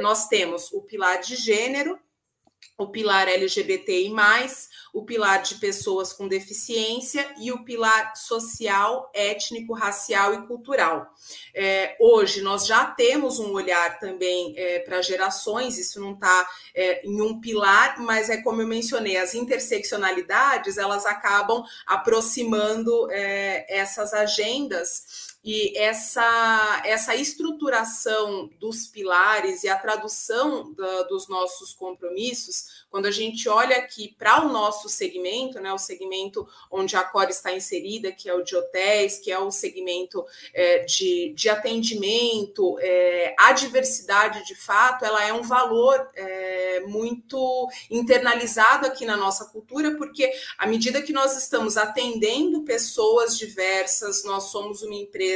nós 0.00 0.28
temos 0.28 0.72
o 0.72 0.80
pilar 0.82 1.20
de 1.20 1.36
gênero, 1.36 1.98
o 2.82 2.88
pilar 2.88 3.28
LGBTI, 3.28 4.12
o 4.92 5.04
pilar 5.04 5.42
de 5.42 5.54
pessoas 5.54 6.12
com 6.12 6.28
deficiência 6.28 7.26
e 7.38 7.50
o 7.50 7.64
pilar 7.64 8.14
social, 8.14 9.10
étnico, 9.14 9.72
racial 9.72 10.34
e 10.34 10.46
cultural. 10.46 11.10
É, 11.54 11.96
hoje 11.98 12.42
nós 12.42 12.66
já 12.66 12.84
temos 12.84 13.38
um 13.38 13.52
olhar 13.52 13.98
também 13.98 14.52
é, 14.56 14.80
para 14.80 15.00
gerações, 15.00 15.78
isso 15.78 16.00
não 16.00 16.12
está 16.12 16.46
é, 16.74 17.06
em 17.06 17.22
um 17.22 17.40
pilar, 17.40 17.98
mas 18.00 18.28
é 18.28 18.42
como 18.42 18.60
eu 18.60 18.66
mencionei, 18.66 19.16
as 19.16 19.34
interseccionalidades 19.34 20.76
elas 20.76 21.06
acabam 21.06 21.64
aproximando 21.86 23.10
é, 23.10 23.64
essas 23.68 24.12
agendas 24.12 25.31
e 25.44 25.76
essa, 25.76 26.82
essa 26.84 27.16
estruturação 27.16 28.48
dos 28.60 28.86
pilares 28.86 29.64
e 29.64 29.68
a 29.68 29.76
tradução 29.76 30.72
da, 30.72 31.02
dos 31.02 31.28
nossos 31.28 31.74
compromissos, 31.74 32.84
quando 32.88 33.06
a 33.06 33.10
gente 33.10 33.48
olha 33.48 33.76
aqui 33.76 34.14
para 34.16 34.46
o 34.46 34.52
nosso 34.52 34.88
segmento, 34.88 35.58
né, 35.58 35.72
o 35.72 35.78
segmento 35.78 36.46
onde 36.70 36.94
a 36.94 37.02
Core 37.02 37.32
está 37.32 37.52
inserida, 37.52 38.12
que 38.12 38.28
é 38.28 38.34
o 38.34 38.42
de 38.42 38.54
hotéis, 38.54 39.18
que 39.18 39.32
é 39.32 39.38
o 39.38 39.50
segmento 39.50 40.24
é, 40.54 40.80
de, 40.84 41.32
de 41.34 41.48
atendimento, 41.48 42.78
é, 42.78 43.34
a 43.36 43.52
diversidade 43.52 44.46
de 44.46 44.54
fato, 44.54 45.04
ela 45.04 45.24
é 45.24 45.32
um 45.32 45.42
valor 45.42 46.08
é, 46.14 46.80
muito 46.86 47.68
internalizado 47.90 48.86
aqui 48.86 49.04
na 49.04 49.16
nossa 49.16 49.46
cultura, 49.46 49.96
porque 49.96 50.32
à 50.56 50.68
medida 50.68 51.02
que 51.02 51.12
nós 51.12 51.36
estamos 51.36 51.76
atendendo 51.76 52.62
pessoas 52.62 53.36
diversas, 53.36 54.22
nós 54.22 54.44
somos 54.44 54.82
uma 54.82 54.94
empresa 54.94 55.31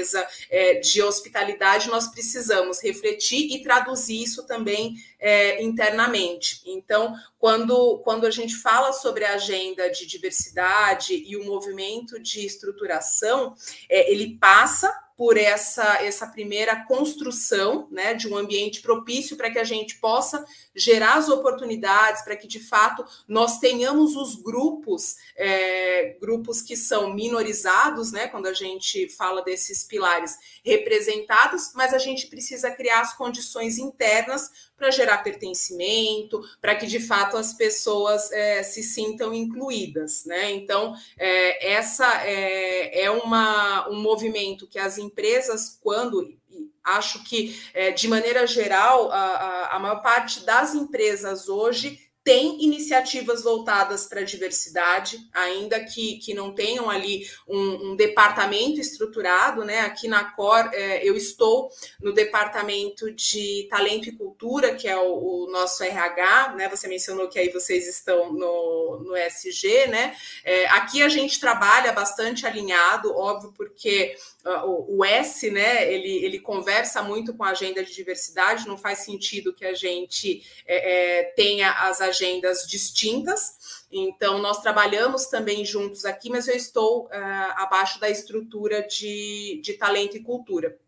é, 0.51 0.75
de 0.75 1.03
hospitalidade, 1.03 1.89
nós 1.89 2.09
precisamos 2.09 2.83
refletir 2.83 3.55
e 3.55 3.63
traduzir 3.63 4.23
isso 4.23 4.47
também 4.47 4.95
é, 5.19 5.63
internamente. 5.63 6.63
Então, 6.67 7.15
quando, 7.39 7.99
quando 8.05 8.27
a 8.27 8.31
gente 8.31 8.55
fala 8.57 8.93
sobre 8.93 9.25
a 9.25 9.35
agenda 9.35 9.91
de 9.91 10.07
diversidade 10.07 11.15
e 11.15 11.37
o 11.37 11.45
movimento 11.45 12.21
de 12.21 12.45
estruturação, 12.45 13.55
é, 13.89 14.11
ele 14.11 14.37
passa 14.39 14.93
por 15.17 15.39
essa, 15.39 16.03
essa 16.03 16.27
primeira 16.27 16.85
construção 16.85 17.89
né, 17.91 18.13
de 18.13 18.29
um 18.29 18.37
ambiente 18.37 18.83
propício 18.83 19.37
para 19.37 19.51
que 19.51 19.59
a 19.59 19.65
gente 19.65 19.99
possa 19.99 20.45
gerar 20.77 21.15
as 21.15 21.29
oportunidades, 21.29 22.23
para 22.23 22.37
que 22.37 22.47
de 22.47 22.61
fato 22.61 23.05
nós 23.27 23.59
tenhamos 23.59 24.15
os 24.15 24.37
grupos, 24.37 25.17
é, 25.35 26.17
grupos 26.21 26.61
que 26.61 26.77
são 26.77 27.15
minorizados, 27.15 28.13
né, 28.13 28.29
quando 28.29 28.47
a 28.47 28.53
gente 28.53 29.09
fala 29.09 29.43
desses 29.43 29.85
pilares 29.85 30.37
representados, 30.63 31.73
mas 31.75 31.95
a 31.95 31.99
gente 31.99 32.27
precisa 32.27 32.71
criar 32.71 33.01
as 33.01 33.17
condições 33.17 33.79
internas 33.79 34.51
para 34.77 34.91
gerar 34.91 35.19
pertencimento, 35.19 36.43
para 36.61 36.75
que 36.75 36.87
de 36.87 37.01
fato 37.01 37.37
as 37.37 37.55
pessoas 37.55 38.31
é, 38.31 38.63
se 38.63 38.83
sintam 38.83 39.33
incluídas, 39.33 40.25
né? 40.27 40.51
Então, 40.51 40.95
é, 41.17 41.73
essa 41.73 42.23
é, 42.25 43.05
é 43.05 43.11
uma, 43.11 43.89
um 43.89 44.01
movimento 44.01 44.67
que 44.67 44.79
as 44.79 44.99
empresas, 44.99 45.79
quando 45.81 46.37
acho 46.87 47.25
que, 47.25 47.61
é, 47.75 47.91
de 47.91 48.09
maneira 48.09 48.47
geral, 48.47 49.11
a, 49.11 49.17
a, 49.17 49.77
a 49.77 49.79
maior 49.79 50.01
parte 50.01 50.45
das 50.45 50.75
empresas 50.75 51.49
hoje 51.49 52.07
tem 52.27 52.61
iniciativas 52.65 53.45
voltadas 53.45 54.09
para 54.09 54.23
a 54.23 54.25
diversidade, 54.25 55.17
ainda 55.33 55.79
que, 55.85 56.19
que 56.19 56.35
não 56.35 56.53
tenham 56.53 56.91
ali 56.91 57.25
um, 57.47 57.93
um 57.93 57.97
departamento 57.97 58.81
estruturado, 58.81 59.65
né? 59.65 59.83
Aqui 59.83 60.09
na 60.09 60.25
Cor, 60.33 60.69
é, 60.73 61.09
eu 61.09 61.17
estou 61.17 61.71
no 62.03 62.13
departamento 62.13 63.13
de 63.13 63.69
talento 63.71 64.09
e 64.09 64.17
cultura, 64.17 64.75
que 64.75 64.89
é 64.89 64.97
o, 64.97 65.45
o, 65.45 65.51
nosso 65.53 65.85
RH, 65.85 66.55
né? 66.57 66.69
Você 66.69 66.89
mencionou 66.89 67.29
que 67.29 67.39
aí 67.39 67.49
vocês 67.49 67.87
estão 67.87 68.33
no, 68.33 69.05
no 69.05 69.15
SG, 69.15 69.87
né? 69.87 70.17
É, 70.45 70.67
aqui 70.71 71.05
a 71.05 71.09
gente 71.09 71.39
trabalha 71.39 71.93
bastante 71.93 72.45
alinhado, 72.45 73.17
óbvio, 73.17 73.53
porque 73.57 74.17
o, 74.65 75.05
S, 75.05 75.51
né, 75.51 75.93
ele, 75.93 76.25
ele 76.25 76.39
conversa 76.39 77.03
muito 77.03 77.35
com 77.35 77.43
a 77.43 77.51
agenda 77.51 77.85
de 77.85 77.93
diversidade, 77.93 78.69
não 78.69 78.79
faz 78.79 79.01
sentido 79.01 79.53
que 79.53 79.65
a 79.65 79.75
gente 79.75 80.43
é, 80.67 81.21
é, 81.21 81.23
tenha 81.37 81.73
as 81.73 82.01
agendas 82.01 82.67
distintas. 82.67 83.85
Então, 83.91 84.39
nós 84.39 84.63
trabalhamos 84.63 85.27
também 85.27 85.65
juntos 85.65 86.05
aqui, 86.05 86.31
mas 86.31 86.47
eu 86.47 86.55
estou 86.55 87.09
é, 87.11 87.19
abaixo 87.57 87.99
da 87.99 88.09
estrutura 88.09 88.87
de, 88.87 89.61
de 89.63 89.75
talento 89.75 90.17
e 90.17 90.23
cultura. 90.23 90.79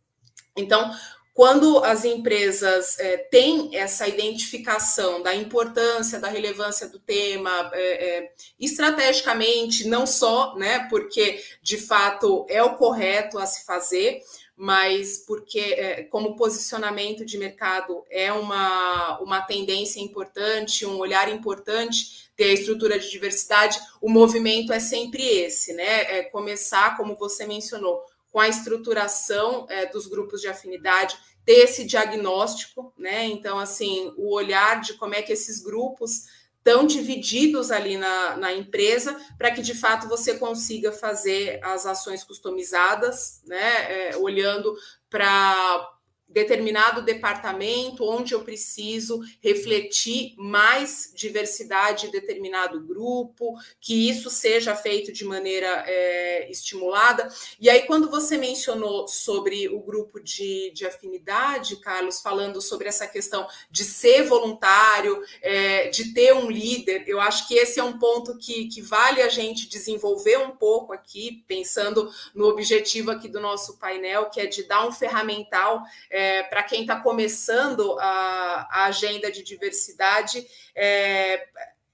Então, 0.57 0.93
quando 1.39 1.79
as 1.85 2.05
empresas 2.05 2.99
é, 2.99 3.17
têm 3.17 3.77
essa 3.77 4.09
identificação 4.09 5.23
da 5.23 5.33
importância, 5.33 6.19
da 6.19 6.27
relevância 6.27 6.89
do 6.89 6.99
tema, 6.99 7.71
é, 7.75 8.09
é, 8.09 8.33
estrategicamente, 8.59 9.87
não 9.87 10.05
só, 10.05 10.57
né, 10.57 10.89
porque 10.91 11.41
de 11.63 11.79
fato 11.79 12.45
é 12.49 12.61
o 12.61 12.75
correto 12.75 13.39
a 13.39 13.47
se 13.47 13.65
fazer, 13.65 14.21
mas 14.57 15.19
porque, 15.29 15.61
é, 15.61 16.03
como 16.03 16.35
posicionamento 16.35 17.25
de 17.25 17.39
mercado, 17.39 18.05
é 18.11 18.33
uma, 18.33 19.21
uma 19.21 19.41
tendência 19.41 20.01
importante, 20.01 20.85
um 20.85 20.99
olhar 20.99 21.33
importante 21.33 22.33
ter 22.37 22.47
a 22.47 22.55
estrutura 22.55 22.99
de 22.99 23.09
diversidade, 23.09 23.79
o 24.01 24.11
movimento 24.11 24.73
é 24.73 24.81
sempre 24.81 25.23
esse, 25.23 25.73
né? 25.73 26.19
É 26.19 26.23
começar, 26.25 26.97
como 26.97 27.15
você 27.15 27.47
mencionou, 27.47 28.03
com 28.31 28.41
a 28.41 28.49
estruturação 28.49 29.67
é, 29.69 29.87
dos 29.87 30.07
grupos 30.07 30.41
de 30.41 30.49
afinidade, 30.49 31.17
ter 31.49 31.61
esse 31.61 31.87
diagnóstico, 31.87 32.93
né? 32.99 33.25
Então, 33.25 33.59
assim, 33.59 34.13
o 34.19 34.35
olhar 34.35 34.83
de 34.83 34.93
como 34.99 35.15
é 35.15 35.23
que 35.23 35.33
esses 35.33 35.63
grupos 35.63 36.27
estão 36.59 36.87
divididos 36.87 37.71
ali 37.71 37.97
na, 37.97 38.37
na 38.37 38.53
empresa 38.53 39.19
para 39.39 39.51
que 39.51 39.63
de 39.63 39.73
fato 39.73 40.07
você 40.07 40.37
consiga 40.37 40.93
fazer 40.93 41.59
as 41.65 41.87
ações 41.87 42.23
customizadas, 42.23 43.41
né? 43.47 44.11
É, 44.11 44.17
olhando 44.19 44.77
para 45.09 45.91
determinado 46.29 47.03
departamento 47.03 48.05
onde 48.05 48.35
eu 48.35 48.43
preciso 48.43 49.21
refletir 49.41 50.35
mais 50.37 51.11
diversidade 51.15 52.07
em 52.07 52.11
determinado 52.11 52.81
grupo, 52.81 53.55
que 53.81 54.09
isso 54.09 54.29
seja 54.29 54.77
feito 54.77 55.13
de 55.13 55.25
maneira 55.25 55.85
é, 55.87 56.51
estimulada. 56.51 57.29
E 57.59 57.71
aí, 57.71 57.83
quando 57.83 58.11
você 58.11 58.37
mencionou 58.37 59.09
sobre 59.09 59.69
o 59.69 59.81
grupo 59.81 60.21
de, 60.21 60.71
de 60.73 60.87
afinidade, 60.87 61.77
Carlos, 61.77 62.21
falando 62.21 62.61
sobre 62.61 62.89
essa 62.89 63.07
questão 63.07 63.47
de 63.71 63.85
ser 63.85 64.25
voluntário, 64.25 65.23
é, 65.41 65.89
de 65.89 66.13
ter 66.13 66.35
um 66.35 66.51
líder, 66.51 67.05
eu 67.07 67.21
acho 67.21 67.49
que 67.49 67.55
esse 67.55 67.81
é 67.81 67.85
um 67.85 67.99
ponto 67.99 68.37
que, 68.37 68.67
que 68.69 68.83
vale 68.83 69.23
a 69.23 69.29
gente 69.29 69.69
desenvolver 69.69 70.39
um 70.39 70.51
pouco 70.51 70.93
aqui, 70.93 71.43
pensando 71.49 72.11
no 72.35 72.47
objetivo 72.47 73.11
aqui 73.11 73.29
do 73.29 73.41
nosso 73.41 73.79
painel, 73.79 74.27
que 74.27 74.41
é 74.41 74.47
de 74.47 74.65
dar 74.65 74.87
um 74.87 74.93
ferramental. 74.93 75.83
É, 76.11 76.18
é, 76.19 76.43
para 76.43 76.65
quem 76.65 76.81
está 76.81 77.01
começando 77.01 77.97
a, 78.01 78.69
a, 78.73 78.85
agenda 78.87 79.31
de 79.31 79.45
diversidade, 79.45 80.45
é, 80.75 81.35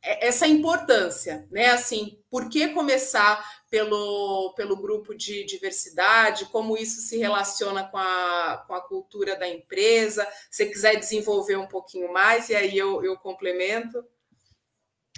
é, 0.02 0.26
essa 0.26 0.46
importância, 0.46 1.46
né? 1.50 1.66
Assim, 1.66 2.18
por 2.30 2.48
que 2.48 2.68
começar 2.68 3.44
pelo, 3.68 4.54
pelo 4.56 4.78
grupo 4.78 5.14
de 5.14 5.44
diversidade, 5.44 6.46
como 6.46 6.74
isso 6.74 7.02
se 7.02 7.18
relaciona 7.18 7.84
com 7.84 7.98
a, 7.98 8.64
com 8.66 8.72
a 8.72 8.80
cultura 8.80 9.36
da 9.36 9.46
empresa? 9.46 10.26
Se 10.50 10.64
quiser 10.64 10.96
desenvolver 10.96 11.56
um 11.56 11.68
pouquinho 11.68 12.10
mais, 12.10 12.48
e 12.48 12.56
aí 12.56 12.78
eu, 12.78 13.04
eu 13.04 13.18
complemento. 13.18 14.02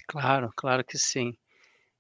Claro, 0.08 0.50
claro 0.56 0.84
que 0.84 0.98
sim. 0.98 1.32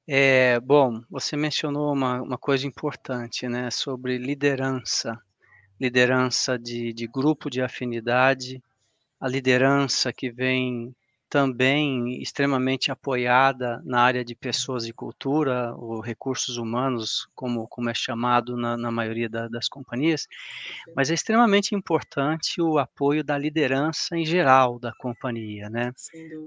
É, 0.08 0.58
bom, 0.58 1.00
você 1.08 1.36
mencionou 1.36 1.92
uma, 1.92 2.20
uma 2.20 2.38
coisa 2.38 2.66
importante, 2.66 3.48
né, 3.48 3.70
sobre 3.70 4.18
liderança 4.18 5.16
liderança 5.80 6.58
de, 6.58 6.92
de 6.92 7.06
grupo 7.06 7.50
de 7.50 7.60
afinidade, 7.60 8.62
a 9.20 9.28
liderança 9.28 10.12
que 10.12 10.30
vem 10.30 10.94
também 11.28 12.22
extremamente 12.22 12.90
apoiada 12.90 13.82
na 13.84 14.00
área 14.00 14.24
de 14.24 14.34
pessoas 14.34 14.86
e 14.86 14.92
cultura, 14.92 15.74
ou 15.74 16.00
recursos 16.00 16.56
humanos, 16.56 17.28
como, 17.34 17.66
como 17.66 17.90
é 17.90 17.94
chamado 17.94 18.56
na, 18.56 18.76
na 18.76 18.90
maioria 18.92 19.28
da, 19.28 19.48
das 19.48 19.68
companhias, 19.68 20.26
mas 20.94 21.10
é 21.10 21.14
extremamente 21.14 21.74
importante 21.74 22.62
o 22.62 22.78
apoio 22.78 23.24
da 23.24 23.36
liderança 23.36 24.16
em 24.16 24.24
geral 24.24 24.78
da 24.78 24.92
companhia, 24.94 25.68
né? 25.68 25.92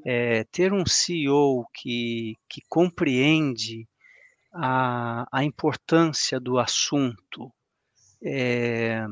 É, 0.05 0.45
ter 0.45 0.71
um 0.71 0.85
CEO 0.85 1.65
que, 1.73 2.35
que 2.47 2.61
compreende 2.69 3.85
a, 4.53 5.27
a 5.31 5.43
importância 5.43 6.39
do 6.39 6.57
assunto, 6.57 7.51
é, 8.23 9.05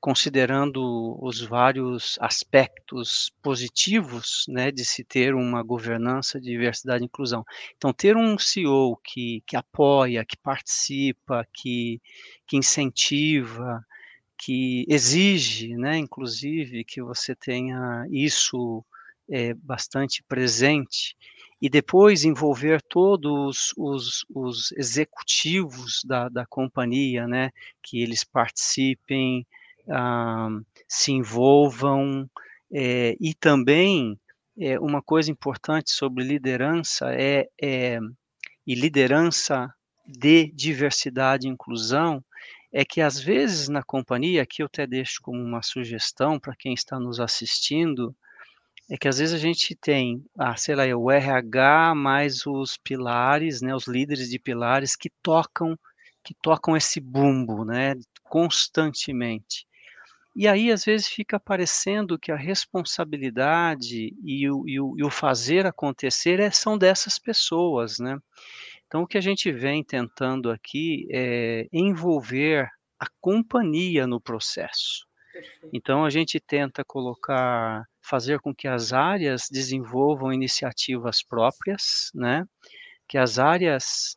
considerando 0.00 1.18
os 1.20 1.40
vários 1.40 2.16
aspectos 2.20 3.32
positivos 3.42 4.44
né, 4.48 4.70
de 4.70 4.84
se 4.84 5.02
ter 5.02 5.34
uma 5.34 5.62
governança 5.62 6.40
de 6.40 6.48
diversidade 6.48 7.02
e 7.02 7.06
inclusão. 7.06 7.44
Então, 7.76 7.92
ter 7.92 8.16
um 8.16 8.38
CEO 8.38 8.96
que, 9.02 9.42
que 9.46 9.56
apoia, 9.56 10.24
que 10.24 10.36
participa, 10.36 11.46
que, 11.52 12.00
que 12.46 12.56
incentiva, 12.56 13.84
que 14.38 14.84
exige, 14.88 15.74
né, 15.76 15.96
inclusive, 15.96 16.84
que 16.84 17.02
você 17.02 17.34
tenha 17.34 18.06
isso 18.10 18.84
é, 19.28 19.54
bastante 19.54 20.22
presente, 20.22 21.16
e 21.60 21.68
depois 21.68 22.24
envolver 22.24 22.82
todos 22.82 23.72
os, 23.76 24.24
os 24.28 24.72
executivos 24.72 26.02
da, 26.04 26.28
da 26.28 26.46
companhia, 26.46 27.26
né, 27.26 27.50
que 27.82 28.02
eles 28.02 28.24
participem, 28.24 29.46
ah, 29.88 30.48
se 30.86 31.12
envolvam, 31.12 32.28
é, 32.70 33.16
e 33.20 33.32
também 33.34 34.18
é, 34.58 34.78
uma 34.78 35.02
coisa 35.02 35.30
importante 35.30 35.90
sobre 35.90 36.24
liderança 36.24 37.12
é, 37.14 37.48
é, 37.60 37.98
e 38.66 38.74
liderança 38.74 39.72
de 40.06 40.50
diversidade 40.52 41.46
e 41.46 41.50
inclusão 41.50 42.22
é 42.72 42.84
que 42.84 43.00
às 43.00 43.18
vezes 43.18 43.68
na 43.68 43.82
companhia, 43.82 44.42
aqui 44.42 44.62
eu 44.62 44.66
até 44.66 44.86
deixo 44.86 45.20
como 45.22 45.42
uma 45.42 45.62
sugestão 45.62 46.38
para 46.38 46.54
quem 46.54 46.74
está 46.74 46.98
nos 46.98 47.20
assistindo, 47.20 48.14
é 48.88 48.96
que 48.96 49.08
às 49.08 49.18
vezes 49.18 49.34
a 49.34 49.38
gente 49.38 49.74
tem, 49.74 50.24
ah, 50.38 50.56
sei 50.56 50.74
lá, 50.74 50.84
o 50.96 51.10
RH 51.10 51.94
mais 51.94 52.46
os 52.46 52.76
pilares, 52.76 53.60
né, 53.60 53.74
os 53.74 53.86
líderes 53.86 54.30
de 54.30 54.38
pilares 54.38 54.94
que 54.94 55.10
tocam, 55.22 55.76
que 56.22 56.34
tocam 56.40 56.76
esse 56.76 57.00
bumbo, 57.00 57.64
né, 57.64 57.94
constantemente. 58.24 59.66
E 60.34 60.46
aí, 60.46 60.70
às 60.70 60.84
vezes, 60.84 61.08
fica 61.08 61.40
parecendo 61.40 62.18
que 62.18 62.30
a 62.30 62.36
responsabilidade 62.36 64.14
e 64.22 64.48
o, 64.50 64.68
e 64.68 64.78
o, 64.78 64.94
e 64.98 65.02
o 65.02 65.10
fazer 65.10 65.66
acontecer 65.66 66.40
é, 66.40 66.50
são 66.50 66.76
dessas 66.76 67.18
pessoas, 67.18 67.98
né? 67.98 68.18
Então, 68.86 69.02
o 69.02 69.06
que 69.06 69.16
a 69.16 69.20
gente 69.20 69.50
vem 69.50 69.82
tentando 69.82 70.50
aqui 70.50 71.08
é 71.10 71.66
envolver 71.72 72.68
a 73.00 73.06
companhia 73.18 74.06
no 74.06 74.20
processo. 74.20 75.06
Então, 75.72 76.04
a 76.04 76.10
gente 76.10 76.40
tenta 76.40 76.84
colocar, 76.84 77.84
fazer 78.00 78.40
com 78.40 78.54
que 78.54 78.68
as 78.68 78.92
áreas 78.92 79.48
desenvolvam 79.50 80.32
iniciativas 80.32 81.22
próprias, 81.22 82.10
né? 82.14 82.44
Que 83.08 83.18
as 83.18 83.38
áreas 83.38 84.16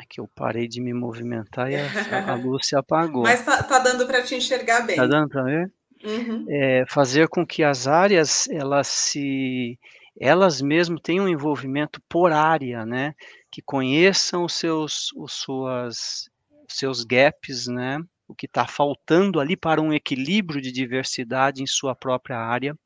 Aqui 0.00 0.18
eu 0.18 0.26
parei 0.34 0.66
de 0.66 0.80
me 0.80 0.94
movimentar 0.94 1.70
e 1.70 1.76
a, 1.76 2.32
a 2.32 2.34
luz 2.42 2.66
se 2.66 2.74
apagou. 2.74 3.22
Mas 3.22 3.44
tá, 3.44 3.62
tá 3.62 3.78
dando 3.78 4.06
para 4.06 4.22
te 4.22 4.34
enxergar 4.34 4.80
bem. 4.86 4.96
Tá 4.96 5.06
dando 5.06 5.28
para 5.28 5.42
ver? 5.42 5.72
Uhum. 6.02 6.46
É, 6.48 6.84
fazer 6.88 7.28
com 7.28 7.46
que 7.46 7.62
as 7.62 7.86
áreas 7.86 8.48
elas 8.48 8.86
se 8.86 9.78
elas 10.18 10.62
mesmas 10.62 11.00
tenham 11.02 11.26
um 11.26 11.28
envolvimento 11.28 12.00
por 12.08 12.32
área, 12.32 12.86
né? 12.86 13.14
Que 13.50 13.60
conheçam 13.60 14.44
os 14.44 14.54
seus 14.54 15.12
os 15.14 15.34
suas 15.34 16.30
seus 16.66 17.04
gaps, 17.04 17.66
né? 17.66 17.98
O 18.30 18.34
que 18.34 18.46
está 18.46 18.64
faltando 18.64 19.40
ali 19.40 19.56
para 19.56 19.82
um 19.82 19.92
equilíbrio 19.92 20.60
de 20.60 20.70
diversidade 20.70 21.62
em 21.62 21.66
sua 21.66 21.96
própria 21.96 22.38
área, 22.38 22.78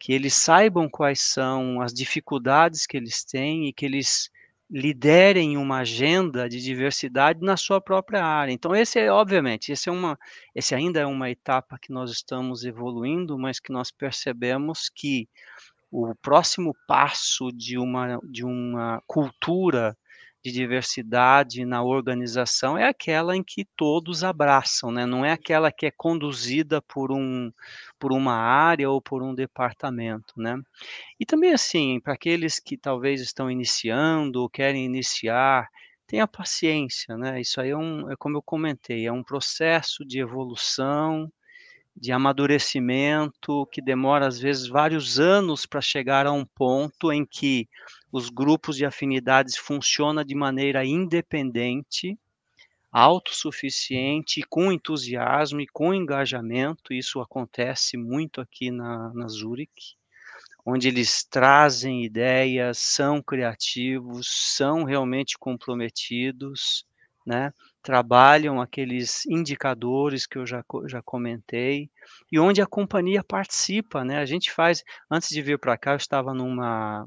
que 0.00 0.12
eles 0.12 0.34
saibam 0.34 0.88
quais 0.90 1.20
são 1.20 1.80
as 1.80 1.94
dificuldades 1.94 2.84
que 2.84 2.96
eles 2.96 3.24
têm 3.24 3.68
e 3.68 3.72
que 3.72 3.86
eles 3.86 4.28
liderem 4.68 5.56
uma 5.56 5.78
agenda 5.78 6.48
de 6.48 6.60
diversidade 6.60 7.40
na 7.40 7.56
sua 7.56 7.80
própria 7.80 8.24
área. 8.24 8.50
Então 8.50 8.74
esse 8.74 8.98
é 8.98 9.12
obviamente, 9.12 9.70
esse 9.70 9.88
é 9.88 9.92
uma 9.92 10.18
esse 10.52 10.74
ainda 10.74 10.98
é 10.98 11.06
uma 11.06 11.30
etapa 11.30 11.78
que 11.80 11.92
nós 11.92 12.10
estamos 12.10 12.64
evoluindo, 12.64 13.38
mas 13.38 13.60
que 13.60 13.72
nós 13.72 13.92
percebemos 13.92 14.90
que 14.92 15.28
o 15.88 16.14
próximo 16.16 16.74
passo 16.88 17.52
de 17.52 17.78
uma 17.78 18.18
de 18.24 18.44
uma 18.44 19.00
cultura 19.06 19.96
de 20.44 20.52
diversidade 20.52 21.64
na 21.64 21.82
organização 21.82 22.76
é 22.76 22.86
aquela 22.86 23.34
em 23.34 23.42
que 23.42 23.64
todos 23.76 24.22
abraçam, 24.22 24.92
né? 24.92 25.06
Não 25.06 25.24
é 25.24 25.32
aquela 25.32 25.72
que 25.72 25.86
é 25.86 25.90
conduzida 25.90 26.82
por 26.82 27.10
um 27.10 27.50
por 27.98 28.12
uma 28.12 28.34
área 28.34 28.90
ou 28.90 29.00
por 29.00 29.22
um 29.22 29.34
departamento, 29.34 30.34
né? 30.36 30.56
E 31.20 31.26
também 31.26 31.52
assim, 31.52 32.00
para 32.00 32.14
aqueles 32.14 32.60
que 32.60 32.76
talvez 32.76 33.20
estão 33.22 33.50
iniciando 33.50 34.42
ou 34.42 34.50
querem 34.50 34.84
iniciar, 34.84 35.68
tenha 36.06 36.26
paciência, 36.28 37.16
né? 37.16 37.40
Isso 37.40 37.60
aí 37.60 37.70
é 37.70 37.76
um, 37.76 38.10
é 38.10 38.16
como 38.16 38.36
eu 38.38 38.42
comentei, 38.42 39.06
é 39.06 39.12
um 39.12 39.22
processo 39.24 40.04
de 40.04 40.20
evolução, 40.20 41.30
de 41.96 42.12
amadurecimento 42.12 43.66
que 43.72 43.80
demora 43.80 44.26
às 44.26 44.38
vezes 44.40 44.66
vários 44.66 45.20
anos 45.20 45.64
para 45.66 45.80
chegar 45.80 46.26
a 46.26 46.32
um 46.32 46.44
ponto 46.44 47.12
em 47.12 47.24
que 47.24 47.68
os 48.14 48.30
grupos 48.30 48.76
de 48.76 48.86
afinidades 48.86 49.56
funcionam 49.56 50.22
de 50.22 50.36
maneira 50.36 50.86
independente, 50.86 52.16
autossuficiente, 52.92 54.40
com 54.48 54.70
entusiasmo 54.70 55.60
e 55.60 55.66
com 55.66 55.92
engajamento. 55.92 56.94
Isso 56.94 57.20
acontece 57.20 57.96
muito 57.96 58.40
aqui 58.40 58.70
na, 58.70 59.12
na 59.12 59.26
Zurich, 59.26 59.96
onde 60.64 60.86
eles 60.86 61.24
trazem 61.24 62.04
ideias, 62.04 62.78
são 62.78 63.20
criativos, 63.20 64.28
são 64.56 64.84
realmente 64.84 65.36
comprometidos, 65.36 66.86
né? 67.26 67.52
trabalham 67.82 68.60
aqueles 68.60 69.26
indicadores 69.26 70.24
que 70.24 70.38
eu 70.38 70.46
já, 70.46 70.64
já 70.86 71.02
comentei, 71.02 71.90
e 72.30 72.38
onde 72.38 72.62
a 72.62 72.66
companhia 72.66 73.24
participa, 73.24 74.04
né? 74.04 74.18
A 74.18 74.24
gente 74.24 74.52
faz, 74.52 74.84
antes 75.10 75.30
de 75.30 75.42
vir 75.42 75.58
para 75.58 75.76
cá, 75.76 75.94
eu 75.94 75.96
estava 75.96 76.32
numa 76.32 77.04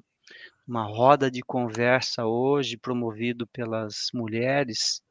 uma 0.68 0.84
roda 0.84 1.32
de 1.32 1.42
conversa 1.42 2.26
hoje, 2.26 2.78
promovido 2.78 3.48
pelas 3.48 4.10
mulheres, 4.14 5.02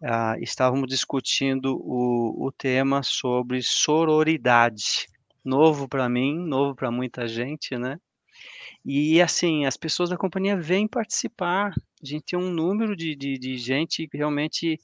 ah, 0.00 0.36
estávamos 0.40 0.88
discutindo 0.88 1.76
o, 1.76 2.46
o 2.46 2.52
tema 2.52 3.02
sobre 3.02 3.62
sororidade. 3.62 5.08
Novo 5.44 5.88
para 5.88 6.08
mim, 6.08 6.38
novo 6.38 6.74
para 6.76 6.90
muita 6.90 7.26
gente, 7.26 7.76
né? 7.76 7.98
E 8.84 9.20
assim, 9.20 9.64
as 9.64 9.76
pessoas 9.76 10.10
da 10.10 10.16
companhia 10.16 10.56
vêm 10.56 10.86
participar. 10.86 11.72
A 12.02 12.06
gente 12.06 12.24
tem 12.24 12.38
um 12.38 12.50
número 12.50 12.96
de, 12.96 13.14
de, 13.16 13.38
de 13.38 13.56
gente 13.56 14.08
realmente 14.12 14.78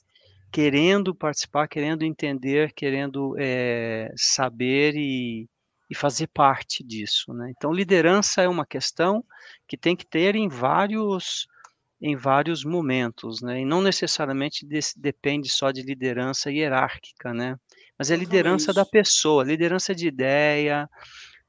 querendo 0.51 1.13
participar, 1.15 1.67
querendo 1.67 2.03
entender, 2.03 2.73
querendo 2.73 3.35
é, 3.37 4.11
saber 4.15 4.95
e, 4.95 5.47
e 5.89 5.95
fazer 5.95 6.27
parte 6.27 6.83
disso. 6.83 7.33
Né? 7.33 7.51
Então, 7.55 7.73
liderança 7.73 8.41
é 8.41 8.47
uma 8.47 8.65
questão 8.65 9.23
que 9.67 9.75
tem 9.77 9.95
que 9.95 10.05
ter 10.05 10.35
em 10.35 10.47
vários 10.47 11.47
em 12.01 12.15
vários 12.15 12.63
momentos, 12.63 13.41
né? 13.41 13.59
E 13.59 13.65
não 13.65 13.81
necessariamente 13.81 14.65
depende 14.95 15.49
só 15.49 15.69
de 15.69 15.81
liderança 15.81 16.49
hierárquica, 16.49 17.33
né? 17.33 17.57
Mas 17.97 18.09
é 18.09 18.15
liderança 18.15 18.71
da 18.71 18.85
pessoa, 18.85 19.43
liderança 19.43 19.93
de 19.93 20.07
ideia, 20.07 20.89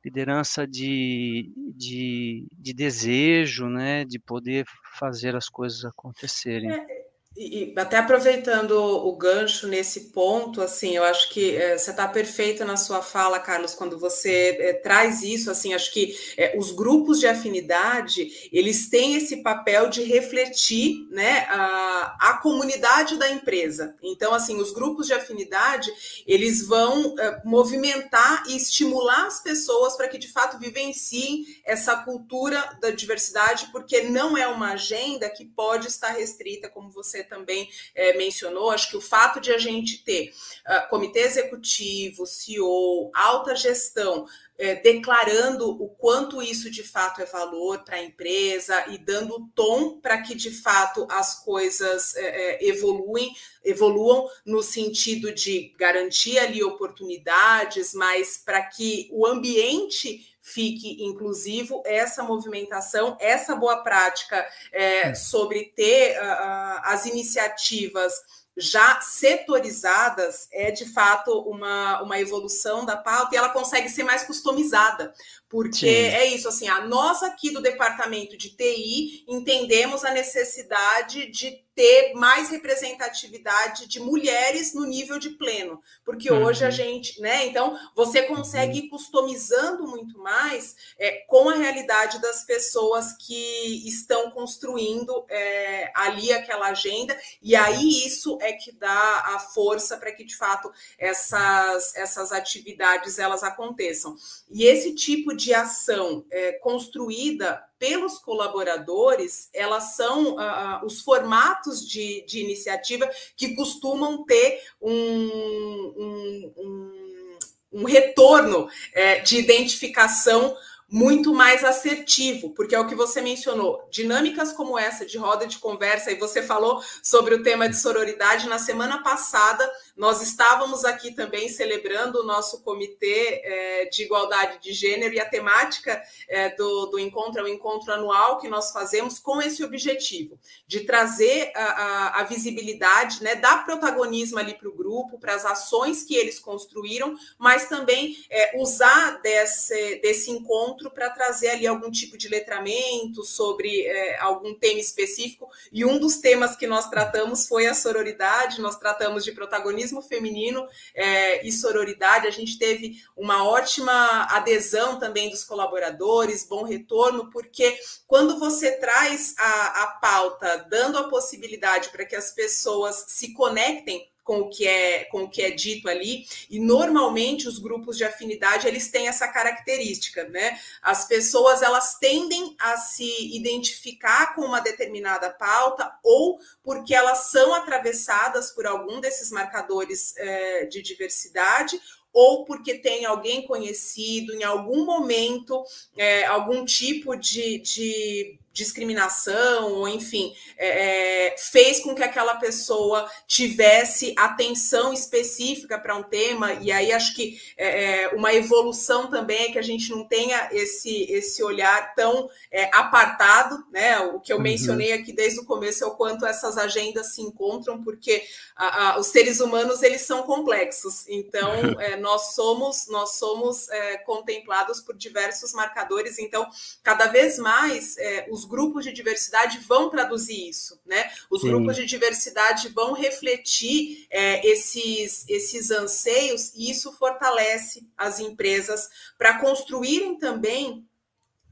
liderança 0.05 0.67
de, 0.67 1.53
de, 1.77 2.49
de 2.53 2.73
desejo, 2.75 3.69
né? 3.69 4.05
De 4.05 4.19
poder 4.19 4.67
fazer 4.99 5.37
as 5.37 5.49
coisas 5.49 5.85
acontecerem. 5.85 6.73
É, 6.73 7.00
e, 7.37 7.73
até 7.77 7.97
aproveitando 7.97 8.73
o 8.73 9.17
gancho 9.17 9.69
nesse 9.69 10.11
ponto, 10.11 10.61
assim, 10.61 10.97
eu 10.97 11.05
acho 11.05 11.31
que 11.31 11.55
é, 11.55 11.79
você 11.79 11.91
está 11.91 12.09
perfeita 12.09 12.65
na 12.65 12.77
sua 12.77 13.03
fala, 13.03 13.39
Carlos, 13.39 13.73
quando 13.73 13.97
você 13.97 14.57
é, 14.59 14.73
traz 14.73 15.23
isso, 15.23 15.49
assim, 15.49 15.73
acho 15.73 15.93
que 15.93 16.17
é, 16.37 16.59
os 16.59 16.73
grupos 16.73 17.21
de 17.21 17.29
afinidade, 17.29 18.49
eles 18.53 18.91
têm 18.91 19.15
esse 19.15 19.39
papel 19.45 19.89
de 19.89 20.03
refletir, 20.03 21.07
né, 21.11 21.47
a, 21.49 22.17
a 22.21 22.39
comunidade 22.43 23.17
da 23.17 23.31
empresa. 23.31 23.95
Então, 24.03 24.35
assim, 24.35 24.61
os 24.61 24.73
grupos 24.73 25.07
de 25.07 25.13
afinidade, 25.13 25.91
eles 26.27 26.67
vão 26.67 27.15
movimentar 27.45 28.43
e 28.49 28.57
estimular 28.57 29.27
as 29.27 29.41
pessoas 29.41 29.97
para 29.97 30.09
que, 30.09 30.19
de 30.19 30.29
fato, 30.29 30.59
vivenciem 30.59 31.47
essa 31.65 31.97
cultura 31.97 32.77
da 32.81 32.91
diversidade, 32.91 33.69
porque 33.71 34.03
não 34.03 34.37
é 34.37 34.49
uma 34.49 34.73
agenda 34.73 35.31
que 35.31 35.45
pode 35.45 35.87
estar 35.87 36.11
restrita, 36.11 36.69
como 36.69 36.91
você 36.91 37.20
você 37.21 37.25
também 37.25 37.69
é, 37.95 38.17
mencionou, 38.17 38.71
acho 38.71 38.91
que 38.91 38.97
o 38.97 39.01
fato 39.01 39.41
de 39.41 39.53
a 39.53 39.59
gente 39.59 40.03
ter 40.03 40.33
uh, 40.67 40.89
comitê 40.89 41.21
executivo, 41.21 42.27
CEO, 42.27 43.11
alta 43.15 43.55
gestão, 43.55 44.27
é, 44.59 44.75
declarando 44.75 45.71
o 45.71 45.89
quanto 45.89 46.43
isso 46.43 46.71
de 46.71 46.83
fato 46.83 47.23
é 47.23 47.25
valor 47.25 47.83
para 47.83 47.97
a 47.97 48.03
empresa 48.03 48.85
e 48.89 48.99
dando 48.99 49.49
tom 49.55 49.99
para 50.01 50.21
que 50.21 50.35
de 50.35 50.51
fato 50.51 51.07
as 51.11 51.43
coisas 51.43 52.15
é, 52.15 52.25
é, 52.27 52.69
evoluem, 52.69 53.35
evoluam 53.65 54.29
no 54.45 54.63
sentido 54.63 55.33
de 55.33 55.75
garantir 55.79 56.39
ali 56.39 56.63
oportunidades, 56.63 57.95
mas 57.95 58.37
para 58.37 58.63
que 58.63 59.09
o 59.13 59.27
ambiente 59.27 60.27
fique 60.53 61.03
inclusivo, 61.03 61.83
essa 61.85 62.23
movimentação, 62.23 63.17
essa 63.21 63.55
boa 63.55 63.83
prática 63.83 64.47
é, 64.73 65.15
sobre 65.15 65.73
ter 65.77 66.17
uh, 66.19 66.81
as 66.83 67.07
iniciativas 67.07 68.13
já 68.57 69.01
setorizadas 69.01 70.49
é 70.53 70.71
de 70.71 70.85
fato 70.85 71.31
uma, 71.49 72.03
uma 72.03 72.21
evolução 72.21 72.85
da 72.85 72.97
pauta 72.97 73.35
e 73.35 73.39
ela 73.39 73.49
consegue 73.49 73.89
ser 73.89 74.03
mais 74.03 74.23
customizada, 74.25 75.15
porque 75.51 75.79
Sim. 75.79 75.87
é 75.87 76.27
isso 76.27 76.49
assim, 76.49 76.69
a 76.69 76.87
nós 76.87 77.25
aqui 77.25 77.51
do 77.51 77.61
departamento 77.61 78.39
de 78.39 78.51
TI 78.51 79.25
entendemos 79.27 80.05
a 80.05 80.13
necessidade 80.13 81.27
de 81.27 81.65
ter 81.75 82.13
mais 82.15 82.51
representatividade 82.51 83.89
de 83.89 84.01
mulheres 84.01 84.75
no 84.75 84.85
nível 84.85 85.19
de 85.19 85.31
pleno, 85.31 85.81
porque 86.05 86.31
uhum. 86.31 86.45
hoje 86.45 86.63
a 86.65 86.71
gente, 86.71 87.21
né? 87.21 87.47
Então 87.47 87.79
você 87.97 88.25
consegue 88.25 88.81
ir 88.81 88.89
customizando 88.89 89.87
muito 89.87 90.19
mais 90.19 90.77
é, 90.99 91.25
com 91.27 91.49
a 91.49 91.55
realidade 91.55 92.21
das 92.21 92.45
pessoas 92.45 93.15
que 93.17 93.89
estão 93.89 94.31
construindo 94.31 95.25
é, 95.31 95.91
ali 95.95 96.33
aquela 96.33 96.69
agenda, 96.69 97.19
e 97.41 97.57
aí 97.57 97.89
isso 98.05 98.37
é 98.43 98.53
que 98.53 98.73
dá 98.73 99.23
a 99.35 99.39
força 99.39 99.97
para 99.97 100.13
que 100.13 100.23
de 100.23 100.37
fato 100.37 100.71
essas, 100.99 101.95
essas 101.97 102.31
atividades 102.31 103.19
elas 103.19 103.43
aconteçam. 103.43 104.17
E 104.51 104.65
esse 104.65 104.95
tipo 104.95 105.35
de 105.41 105.55
ação 105.55 106.25
é, 106.31 106.53
construída 106.53 107.63
pelos 107.79 108.19
colaboradores, 108.19 109.49
elas 109.55 109.97
são 109.97 110.35
uh, 110.35 110.85
os 110.85 111.01
formatos 111.01 111.89
de, 111.89 112.25
de 112.27 112.41
iniciativa 112.41 113.11
que 113.37 113.55
costumam 113.55 114.25
ter 114.25 114.63
um, 114.81 114.93
um, 114.93 116.53
um, 116.59 117.39
um 117.73 117.85
retorno 117.85 118.69
é, 118.93 119.21
de 119.21 119.39
identificação 119.39 120.55
muito 120.91 121.33
mais 121.33 121.63
assertivo, 121.63 122.51
porque 122.51 122.75
é 122.75 122.81
o 122.81 122.87
que 122.87 122.97
você 122.97 123.21
mencionou. 123.21 123.87
Dinâmicas 123.93 124.53
como 124.53 124.77
essa 124.77 125.07
de 125.07 125.17
roda 125.17 125.47
de 125.47 125.59
conversa, 125.59 126.11
e 126.11 126.17
você 126.17 126.43
falou 126.43 126.83
sobre 127.01 127.35
o 127.37 127.45
tema 127.45 127.69
de 127.69 127.77
sororidade 127.77 128.49
na 128.49 128.59
semana 128.59 129.01
passada. 129.01 129.71
Nós 130.01 130.23
estávamos 130.23 130.83
aqui 130.87 131.13
também 131.13 131.51
celebrando 131.51 132.21
o 132.21 132.25
nosso 132.25 132.63
comitê 132.63 133.43
é, 133.45 133.85
de 133.85 134.05
igualdade 134.05 134.59
de 134.63 134.73
gênero 134.73 135.13
e 135.13 135.21
a 135.21 135.29
temática 135.29 136.03
é, 136.27 136.49
do, 136.57 136.87
do 136.87 136.99
encontro 136.99 137.43
é 137.43 137.45
o 137.45 137.49
encontro 137.49 137.93
anual 137.93 138.39
que 138.39 138.49
nós 138.49 138.73
fazemos 138.73 139.19
com 139.19 139.43
esse 139.43 139.63
objetivo 139.63 140.39
de 140.67 140.81
trazer 140.81 141.53
a, 141.55 141.65
a, 141.65 142.21
a 142.21 142.25
visibilidade, 142.25 143.23
né, 143.23 143.35
dar 143.35 143.67
protagonismo 143.67 144.39
ali 144.39 144.55
para 144.55 144.71
o 144.71 144.75
grupo, 144.75 145.19
para 145.19 145.35
as 145.35 145.45
ações 145.45 146.03
que 146.03 146.15
eles 146.15 146.39
construíram, 146.39 147.15
mas 147.39 147.69
também 147.69 148.17
é, 148.31 148.59
usar 148.59 149.21
desse, 149.21 149.97
desse 149.97 150.31
encontro 150.31 150.91
para 150.91 151.11
trazer 151.11 151.49
ali 151.49 151.67
algum 151.67 151.91
tipo 151.91 152.17
de 152.17 152.27
letramento 152.27 153.23
sobre 153.23 153.83
é, 153.83 154.19
algum 154.19 154.55
tema 154.55 154.81
específico. 154.81 155.51
E 155.71 155.85
um 155.85 155.99
dos 155.99 156.17
temas 156.17 156.57
que 156.57 156.67
nós 156.67 156.89
tratamos 156.89 157.47
foi 157.47 157.67
a 157.67 157.75
sororidade, 157.75 158.63
nós 158.63 158.79
tratamos 158.79 159.25
de 159.25 159.33
protagonismo 159.33 159.90
feminino 160.03 160.67
é, 160.95 161.47
e 161.47 161.51
sororidade. 161.51 162.27
A 162.27 162.31
gente 162.31 162.59
teve 162.59 163.03
uma 163.17 163.49
ótima 163.49 164.27
adesão 164.31 164.99
também 164.99 165.31
dos 165.31 165.45
colaboradores, 165.45 166.47
bom 166.47 166.63
retorno, 166.63 167.31
porque 167.31 167.79
quando 168.07 168.39
você 168.39 168.73
traz 168.79 169.35
a, 169.39 169.83
a 169.83 169.87
pauta, 170.01 170.67
dando 170.69 170.99
a 170.99 171.09
possibilidade 171.09 171.89
para 171.89 172.05
que 172.05 172.15
as 172.15 172.31
pessoas 172.31 173.07
se 173.09 173.33
conectem 173.33 174.09
com 174.23 174.41
o 174.41 174.49
que 174.49 174.67
é 174.67 175.05
com 175.05 175.25
o 175.25 175.29
que 175.29 175.43
é 175.43 175.51
dito 175.51 175.89
ali. 175.89 176.27
E 176.49 176.59
normalmente 176.59 177.49
os 177.49 177.59
grupos 177.59 177.97
de 177.97 178.05
afinidade 178.05 178.67
eles 178.67 178.91
têm 178.91 179.09
essa 179.09 179.29
característica 179.29 180.21
né? 180.29 180.59
As 180.83 181.07
pessoas 181.07 181.63
elas 181.63 181.99
tendem 181.99 182.57
a 182.59 182.77
se 182.77 183.35
identificar 183.35 184.35
com 184.35 184.43
uma 184.43 184.61
determinada 184.61 185.31
pauta 185.31 185.93
ou 186.03 186.39
porque 186.63 186.95
elas 186.95 187.31
são 187.31 187.55
atravessadas 187.55 188.51
por 188.51 188.67
algum 188.67 189.01
desses 189.01 189.31
marcadores 189.31 190.17
é, 190.17 190.67
de 190.67 190.83
diversidade 190.83 191.81
ou 192.13 192.45
porque 192.45 192.75
tem 192.75 193.05
alguém 193.05 193.47
conhecido 193.47 194.35
em 194.35 194.43
algum 194.43 194.85
momento, 194.85 195.63
é, 195.97 196.25
algum 196.27 196.65
tipo 196.65 197.15
de, 197.15 197.59
de 197.59 198.40
discriminação, 198.53 199.73
ou 199.75 199.89
enfim, 199.89 200.35
é, 200.59 201.29
é, 201.29 201.37
fez 201.39 201.81
com 201.81 201.95
que 201.95 202.03
aquela 202.03 202.35
pessoa 202.35 203.09
tivesse 203.27 204.13
atenção 204.17 204.93
específica 204.93 205.79
para 205.79 205.97
um 205.97 206.03
tema, 206.03 206.55
e 206.55 206.73
aí 206.73 206.93
acho 206.93 207.15
que 207.15 207.41
é, 207.57 208.03
é, 208.03 208.09
uma 208.09 208.35
evolução 208.35 209.09
também 209.09 209.45
é 209.45 209.53
que 209.53 209.59
a 209.59 209.63
gente 209.63 209.91
não 209.91 210.05
tenha 210.05 210.49
esse, 210.51 211.05
esse 211.13 211.43
olhar 211.43 211.95
tão 211.95 212.29
é, 212.51 212.65
apartado, 212.77 213.65
né? 213.71 213.99
O 214.01 214.21
que 214.21 214.33
eu 214.33 214.37
uhum. 214.37 214.43
mencionei 214.43 214.93
aqui 214.93 215.13
desde 215.13 215.41
o 215.41 215.45
começo 215.45 215.85
é 215.85 215.87
o 215.87 215.95
quanto 215.95 216.27
essas 216.27 216.59
agendas 216.59 217.15
se 217.15 217.23
encontram, 217.23 217.83
porque 217.83 218.23
a, 218.57 218.89
a, 218.89 218.99
os 218.99 219.07
seres 219.07 219.41
humanos 219.41 219.83
eles 219.83 220.03
são 220.03 220.25
complexos, 220.25 221.09
então 221.09 221.53
é, 221.81 221.97
nós 221.97 222.35
somos 222.35 222.89
nós 222.89 223.17
somos 223.17 223.69
contemplados 224.05 224.81
por 224.81 224.97
diversos 224.97 225.53
marcadores, 225.53 226.19
então 226.19 226.47
cada 226.83 227.07
vez 227.07 227.39
mais 227.39 227.97
os 228.31 228.40
grupos 228.45 228.85
de 228.85 228.93
diversidade 228.93 229.59
vão 229.59 229.91
traduzir 229.91 230.49
isso, 230.49 230.81
né? 230.85 231.11
Os 231.31 231.43
Sim. 231.43 231.49
grupos 231.49 231.77
de 231.77 231.87
diversidade 231.87 232.69
vão 232.69 232.93
refletir 232.93 234.07
é, 234.11 234.47
esses, 234.47 235.25
esses 235.29 235.71
anseios 235.71 236.53
e 236.55 236.71
isso 236.71 236.93
fortalece 236.93 237.87
as 237.97 238.21
empresas 238.21 238.89
para 239.19 239.39
construírem 239.39 240.19
também 240.19 240.87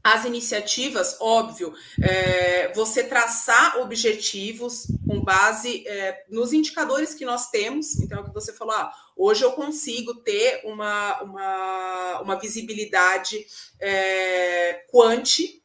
as 0.02 0.24
iniciativas, 0.24 1.16
óbvio, 1.20 1.74
é, 2.00 2.72
você 2.72 3.04
traçar 3.04 3.78
objetivos 3.78 4.86
com 5.06 5.20
base 5.20 5.86
é, 5.86 6.24
nos 6.30 6.52
indicadores 6.52 7.14
que 7.14 7.24
nós 7.24 7.50
temos. 7.50 7.98
Então, 8.00 8.18
é 8.18 8.20
o 8.22 8.24
que 8.24 8.32
você 8.32 8.52
falou, 8.52 8.74
ah, 8.74 8.92
hoje 9.16 9.44
eu 9.44 9.52
consigo 9.52 10.14
ter 10.14 10.62
uma, 10.64 11.20
uma, 11.22 12.20
uma 12.20 12.38
visibilidade 12.38 13.46
é, 13.80 14.84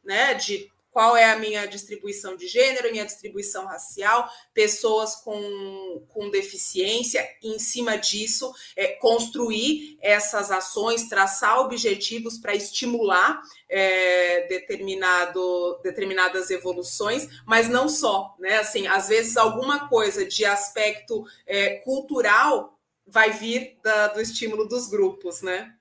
né, 0.04 0.34
de 0.34 0.70
qual 0.94 1.16
é 1.16 1.24
a 1.32 1.36
minha 1.40 1.66
distribuição 1.66 2.36
de 2.36 2.46
gênero, 2.46 2.92
minha 2.92 3.04
distribuição 3.04 3.66
racial, 3.66 4.30
pessoas 4.54 5.16
com, 5.16 6.06
com 6.08 6.30
deficiência, 6.30 7.28
em 7.42 7.58
cima 7.58 7.98
disso, 7.98 8.54
é, 8.76 8.92
construir 8.98 9.98
essas 10.00 10.52
ações, 10.52 11.08
traçar 11.08 11.58
objetivos 11.58 12.38
para 12.38 12.54
estimular 12.54 13.42
é, 13.68 14.46
determinado, 14.46 15.80
determinadas 15.82 16.48
evoluções, 16.50 17.28
mas 17.44 17.68
não 17.68 17.88
só, 17.88 18.36
né? 18.38 18.58
Assim, 18.58 18.86
às 18.86 19.08
vezes 19.08 19.36
alguma 19.36 19.88
coisa 19.88 20.24
de 20.24 20.44
aspecto 20.44 21.24
é, 21.44 21.70
cultural 21.78 22.78
vai 23.04 23.32
vir 23.32 23.80
da, 23.82 24.06
do 24.06 24.20
estímulo 24.20 24.68
dos 24.68 24.86
grupos, 24.86 25.42
né? 25.42 25.74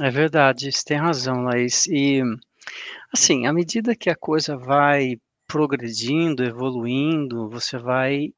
É 0.00 0.08
verdade, 0.08 0.70
você 0.70 0.84
tem 0.84 0.98
razão, 0.98 1.42
Laís. 1.42 1.88
E 1.88 2.22
Assim, 3.12 3.46
à 3.46 3.52
medida 3.52 3.96
que 3.96 4.10
a 4.10 4.16
coisa 4.16 4.56
vai 4.56 5.16
progredindo, 5.46 6.44
evoluindo, 6.44 7.48
você 7.48 7.78
vai 7.78 8.32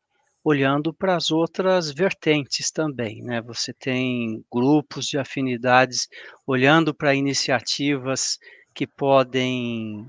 olhando 0.44 0.92
para 0.92 1.16
as 1.16 1.30
outras 1.30 1.90
vertentes 1.90 2.70
também, 2.70 3.22
né? 3.22 3.40
Você 3.42 3.72
tem 3.72 4.44
grupos 4.52 5.06
de 5.06 5.18
afinidades 5.18 6.08
olhando 6.46 6.94
para 6.94 7.14
iniciativas 7.14 8.38
que 8.74 8.86
podem 8.86 10.06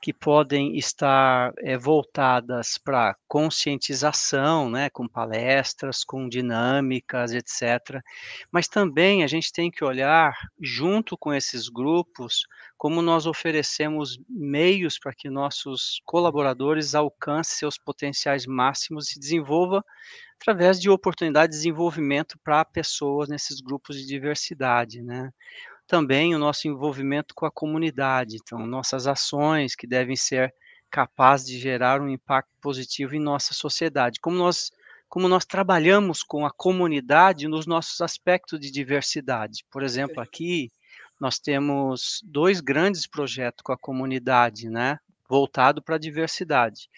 que 0.00 0.12
podem 0.12 0.76
estar 0.76 1.52
é, 1.58 1.76
voltadas 1.76 2.78
para 2.78 3.16
conscientização, 3.26 4.70
né, 4.70 4.88
com 4.90 5.08
palestras, 5.08 6.04
com 6.04 6.28
dinâmicas, 6.28 7.32
etc. 7.32 8.00
Mas 8.52 8.68
também 8.68 9.24
a 9.24 9.26
gente 9.26 9.52
tem 9.52 9.70
que 9.70 9.84
olhar, 9.84 10.34
junto 10.60 11.18
com 11.18 11.34
esses 11.34 11.68
grupos, 11.68 12.42
como 12.76 13.02
nós 13.02 13.26
oferecemos 13.26 14.18
meios 14.28 14.98
para 14.98 15.12
que 15.12 15.28
nossos 15.28 16.00
colaboradores 16.04 16.94
alcancem 16.94 17.58
seus 17.58 17.76
potenciais 17.76 18.46
máximos 18.46 19.08
e 19.08 19.12
se 19.14 19.20
desenvolva 19.20 19.84
através 20.40 20.80
de 20.80 20.88
oportunidades 20.88 21.56
de 21.56 21.64
desenvolvimento 21.64 22.38
para 22.44 22.64
pessoas 22.64 23.28
nesses 23.28 23.60
grupos 23.60 23.96
de 23.96 24.06
diversidade, 24.06 25.02
né? 25.02 25.30
Também 25.88 26.34
o 26.34 26.38
nosso 26.38 26.68
envolvimento 26.68 27.34
com 27.34 27.46
a 27.46 27.50
comunidade, 27.50 28.36
então 28.36 28.66
nossas 28.66 29.06
ações 29.06 29.74
que 29.74 29.86
devem 29.86 30.14
ser 30.14 30.54
capazes 30.90 31.46
de 31.48 31.58
gerar 31.58 32.00
um 32.00 32.08
impacto 32.08 32.54
positivo 32.60 33.16
em 33.16 33.20
nossa 33.20 33.54
sociedade. 33.54 34.20
Como 34.20 34.36
nós 34.36 34.70
como 35.08 35.26
nós 35.26 35.46
trabalhamos 35.46 36.22
com 36.22 36.44
a 36.44 36.50
comunidade 36.50 37.48
nos 37.48 37.66
nossos 37.66 38.02
aspectos 38.02 38.60
de 38.60 38.70
diversidade. 38.70 39.64
Por 39.70 39.82
exemplo, 39.82 40.20
aqui 40.20 40.70
nós 41.18 41.38
temos 41.38 42.20
dois 42.22 42.60
grandes 42.60 43.06
projetos 43.06 43.62
com 43.62 43.72
a 43.72 43.78
comunidade, 43.78 44.68
né, 44.68 44.98
voltado 45.26 45.82
para 45.82 45.96
a 45.96 45.98
diversidade. 45.98 46.90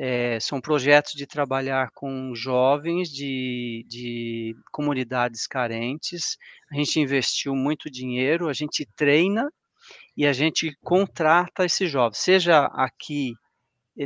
É, 0.00 0.38
são 0.38 0.60
projetos 0.60 1.12
de 1.14 1.26
trabalhar 1.26 1.90
com 1.92 2.32
jovens 2.34 3.10
de, 3.10 3.84
de 3.88 4.54
comunidades 4.70 5.46
carentes. 5.46 6.36
A 6.70 6.76
gente 6.76 7.00
investiu 7.00 7.54
muito 7.54 7.90
dinheiro, 7.90 8.48
a 8.48 8.52
gente 8.52 8.86
treina 8.94 9.50
e 10.16 10.24
a 10.26 10.32
gente 10.32 10.76
contrata 10.82 11.64
esses 11.64 11.90
jovens, 11.90 12.18
seja 12.18 12.66
aqui 12.66 13.32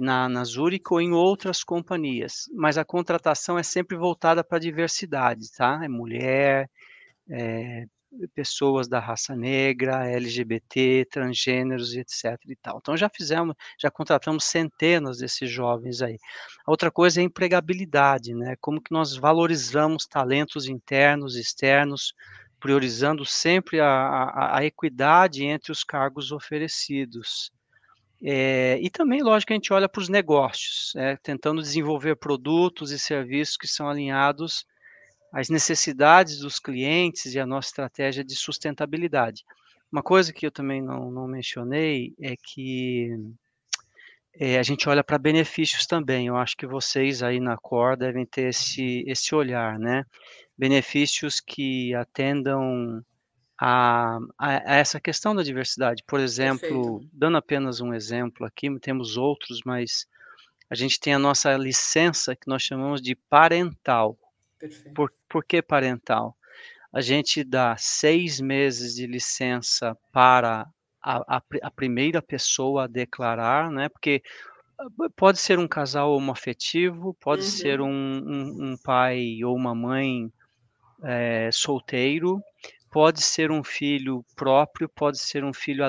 na, 0.00 0.28
na 0.28 0.44
Zurich 0.44 0.85
ou 0.90 1.00
em 1.00 1.12
outras 1.12 1.62
companhias, 1.62 2.44
mas 2.55 2.78
a 2.78 2.85
contratação 2.85 3.59
é 3.59 3.62
sempre 3.62 3.96
voltada 3.96 4.42
para 4.42 4.57
a 4.57 4.61
diversidade, 4.61 5.52
tá? 5.57 5.81
É 5.83 5.88
mulher, 5.88 6.68
é, 7.31 7.85
pessoas 8.35 8.88
da 8.88 8.98
raça 8.98 9.35
negra, 9.35 10.07
LGBT, 10.09 11.07
transgêneros, 11.11 11.94
etc. 11.94 12.38
E 12.48 12.57
tal. 12.57 12.79
Então 12.79 12.96
já 12.96 13.09
fizemos, 13.09 13.55
já 13.79 13.90
contratamos 13.90 14.44
centenas 14.44 15.18
desses 15.18 15.51
jovens 15.51 16.03
aí. 16.03 16.18
A 16.66 16.70
outra 16.70 16.90
coisa 16.90 17.20
é 17.20 17.22
a 17.22 17.25
empregabilidade, 17.25 18.35
né? 18.35 18.57
Como 18.61 18.81
que 18.81 18.92
nós 18.92 19.16
valorizamos 19.16 20.07
talentos 20.07 20.66
internos, 20.66 21.37
externos, 21.37 22.14
priorizando 22.61 23.25
sempre 23.25 23.81
a, 23.81 23.88
a, 23.88 24.59
a 24.59 24.64
equidade 24.64 25.44
entre 25.44 25.72
os 25.72 25.83
cargos 25.83 26.31
oferecidos. 26.31 27.51
É, 28.25 28.79
e 28.81 28.88
também, 28.88 29.20
lógico, 29.20 29.53
a 29.53 29.57
gente 29.57 29.72
olha 29.72 29.88
para 29.88 30.01
os 30.01 30.09
negócios, 30.09 30.94
é, 30.94 31.16
tentando 31.16 31.61
desenvolver 31.61 32.14
produtos 32.14 32.92
e 32.92 32.98
serviços 32.98 33.57
que 33.57 33.66
são 33.66 33.88
alinhados 33.88 34.64
as 35.33 35.49
necessidades 35.49 36.38
dos 36.38 36.59
clientes 36.59 37.35
e 37.35 37.40
a 37.40 37.47
nossa 37.47 37.68
estratégia 37.68 38.23
de 38.23 38.37
sustentabilidade. 38.37 39.45
Uma 39.90 40.03
coisa 40.03 40.33
que 40.33 40.47
eu 40.47 40.51
também 40.51 40.83
não, 40.83 41.11
não 41.11 41.27
mencionei 41.27 42.14
é 42.21 42.35
que 42.37 43.11
é, 44.35 44.59
a 44.59 44.62
gente 44.62 44.88
olha 44.88 45.05
para 45.05 45.18
benefícios 45.18 45.87
também. 45.87 46.27
Eu 46.27 46.37
acho 46.37 46.57
que 46.57 46.66
vocês 46.66 47.23
aí 47.23 47.38
na 47.38 47.57
COR 47.57 47.97
devem 47.97 48.25
ter 48.25 48.49
esse, 48.49 49.05
esse 49.07 49.35
olhar, 49.35 49.79
né? 49.79 50.05
Benefícios 50.57 51.40
que 51.40 51.95
atendam 51.95 53.05
a, 53.61 54.18
a, 54.38 54.53
essa 54.79 55.01
questão 55.01 55.35
da 55.35 55.42
diversidade. 55.42 56.03
Por 56.07 56.21
exemplo, 56.21 56.99
Perfeito. 56.99 57.11
dando 57.12 57.37
apenas 57.37 57.81
um 57.81 57.92
exemplo 57.92 58.47
aqui, 58.47 58.68
temos 58.81 59.16
outros, 59.16 59.61
mas 59.64 60.07
a 60.71 60.75
gente 60.75 60.99
tem 60.99 61.12
a 61.12 61.18
nossa 61.18 61.55
licença 61.57 62.35
que 62.35 62.49
nós 62.49 62.62
chamamos 62.62 63.03
de 63.03 63.14
parental. 63.14 64.18
Por, 64.95 65.12
por 65.33 65.42
que 65.42 65.62
parental? 65.62 66.37
A 66.92 67.01
gente 67.01 67.42
dá 67.42 67.75
seis 67.79 68.38
meses 68.38 68.95
de 68.95 69.07
licença 69.07 69.97
para 70.12 70.66
a, 71.03 71.38
a, 71.38 71.42
a 71.62 71.71
primeira 71.71 72.21
pessoa 72.21 72.85
a 72.85 72.87
declarar, 72.87 73.71
né? 73.71 73.88
Porque 73.88 74.23
ah, 74.79 74.85
pode 75.16 75.38
ser 75.38 75.59
um 75.59 75.66
casal 75.66 76.12
homoafetivo, 76.12 77.14
pode 77.14 77.45
uhum. 77.45 77.49
ser 77.49 77.81
um, 77.81 77.88
um, 77.88 78.73
um, 78.73 78.77
pai 78.85 79.42
ou 79.42 79.57
uma 79.57 79.75
mãe 79.75 80.31
é, 81.03 81.49
solteiro, 81.51 82.42
pode 82.90 83.23
ser 83.23 83.51
um 83.51 83.64
filho 83.64 84.23
próprio, 84.37 84.87
pode 84.87 85.18
ser 85.18 85.45
um 85.45 85.55
filho 85.55 85.83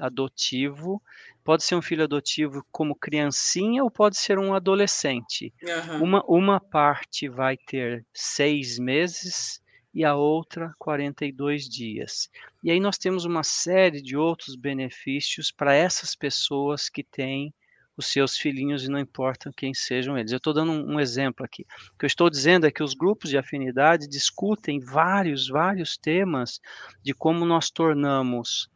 adotivo, 0.00 1.02
pode 1.44 1.62
ser 1.62 1.74
um 1.74 1.82
filho 1.82 2.04
adotivo 2.04 2.64
como 2.72 2.96
criancinha 2.96 3.84
ou 3.84 3.90
pode 3.90 4.16
ser 4.16 4.38
um 4.38 4.54
adolescente. 4.54 5.52
Uhum. 5.62 6.02
Uma, 6.02 6.24
uma 6.26 6.60
parte 6.60 7.28
vai 7.28 7.56
ter 7.56 8.04
seis 8.12 8.78
meses 8.78 9.62
e 9.94 10.04
a 10.04 10.14
outra 10.16 10.74
42 10.78 11.68
dias. 11.68 12.28
E 12.62 12.70
aí 12.70 12.80
nós 12.80 12.98
temos 12.98 13.24
uma 13.24 13.44
série 13.44 14.02
de 14.02 14.16
outros 14.16 14.56
benefícios 14.56 15.52
para 15.52 15.74
essas 15.74 16.16
pessoas 16.16 16.88
que 16.88 17.04
têm 17.04 17.54
os 17.96 18.06
seus 18.06 18.36
filhinhos 18.36 18.84
e 18.84 18.88
não 18.88 18.98
importa 18.98 19.52
quem 19.56 19.72
sejam 19.72 20.18
eles. 20.18 20.32
Eu 20.32 20.38
estou 20.38 20.52
dando 20.52 20.72
um, 20.72 20.94
um, 20.94 21.00
exemplo 21.00 21.44
aqui. 21.44 21.64
O 21.94 21.98
que 21.98 22.04
eu 22.04 22.08
estou 22.08 22.28
dizendo 22.28 22.66
é 22.66 22.72
que 22.72 22.82
os 22.82 22.94
grupos 22.94 23.30
de 23.30 23.38
afinidade 23.38 24.08
discutem 24.08 24.80
vários, 24.80 25.46
vários 25.46 25.96
temas 25.96 26.60
de 27.02 27.14
como 27.14 27.44
nós 27.44 27.70
tornamos 27.70 28.68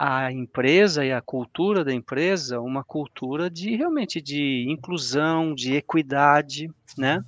a 0.00 0.32
empresa 0.32 1.04
e 1.04 1.12
a 1.12 1.20
cultura 1.20 1.84
da 1.84 1.92
empresa 1.94 2.60
uma 2.60 2.82
cultura 2.84 3.50
de 3.50 3.76
realmente 3.76 4.20
de 4.22 4.66
inclusão, 4.70 5.54
de 5.54 5.74
equidade, 5.76 6.68
né? 6.98 7.22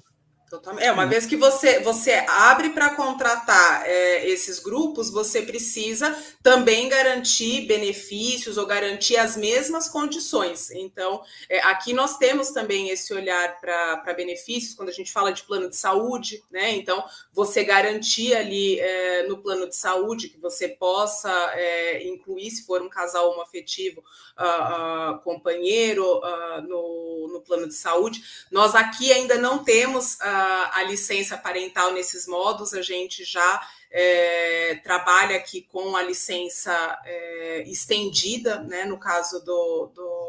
Totalmente. 0.52 0.84
É, 0.84 0.92
uma 0.92 1.06
vez 1.06 1.24
que 1.24 1.34
você, 1.34 1.80
você 1.80 2.26
abre 2.28 2.68
para 2.68 2.94
contratar 2.94 3.86
é, 3.86 4.28
esses 4.28 4.58
grupos, 4.58 5.08
você 5.08 5.40
precisa 5.40 6.14
também 6.42 6.90
garantir 6.90 7.62
benefícios 7.62 8.58
ou 8.58 8.66
garantir 8.66 9.16
as 9.16 9.34
mesmas 9.34 9.88
condições. 9.88 10.70
Então, 10.72 11.22
é, 11.48 11.60
aqui 11.60 11.94
nós 11.94 12.18
temos 12.18 12.50
também 12.50 12.90
esse 12.90 13.14
olhar 13.14 13.58
para 13.62 14.12
benefícios, 14.14 14.74
quando 14.74 14.90
a 14.90 14.92
gente 14.92 15.10
fala 15.10 15.32
de 15.32 15.42
plano 15.42 15.70
de 15.70 15.76
saúde, 15.76 16.44
né? 16.50 16.72
Então, 16.72 17.02
você 17.32 17.64
garantir 17.64 18.34
ali 18.34 18.78
é, 18.78 19.26
no 19.26 19.38
plano 19.38 19.66
de 19.66 19.74
saúde 19.74 20.28
que 20.28 20.38
você 20.38 20.68
possa 20.68 21.32
é, 21.54 22.06
incluir, 22.06 22.50
se 22.50 22.66
for 22.66 22.82
um 22.82 22.90
casal 22.90 23.30
homoafetivo, 23.30 24.04
uh, 24.38 25.14
uh, 25.14 25.18
companheiro 25.20 26.04
uh, 26.18 26.60
no, 26.62 27.11
plano 27.42 27.68
de 27.68 27.74
saúde. 27.74 28.22
Nós 28.50 28.74
aqui 28.74 29.12
ainda 29.12 29.36
não 29.36 29.62
temos. 29.62 30.14
Uh, 30.14 30.62
a, 30.72 30.82
licença 30.82 31.36
parental 31.36 31.92
nesses 31.92 32.26
modos, 32.26 32.74
a 32.74 32.82
gente 32.82 33.24
já 33.24 33.60
é, 33.90 34.80
trabalha 34.82 35.36
aqui 35.36 35.62
com 35.62 35.94
a 35.94 36.02
licença 36.02 36.72
é, 37.04 37.62
estendida, 37.66 38.60
né, 38.62 38.84
no 38.84 38.98
caso 38.98 39.44
do, 39.44 39.90
do 39.94 40.21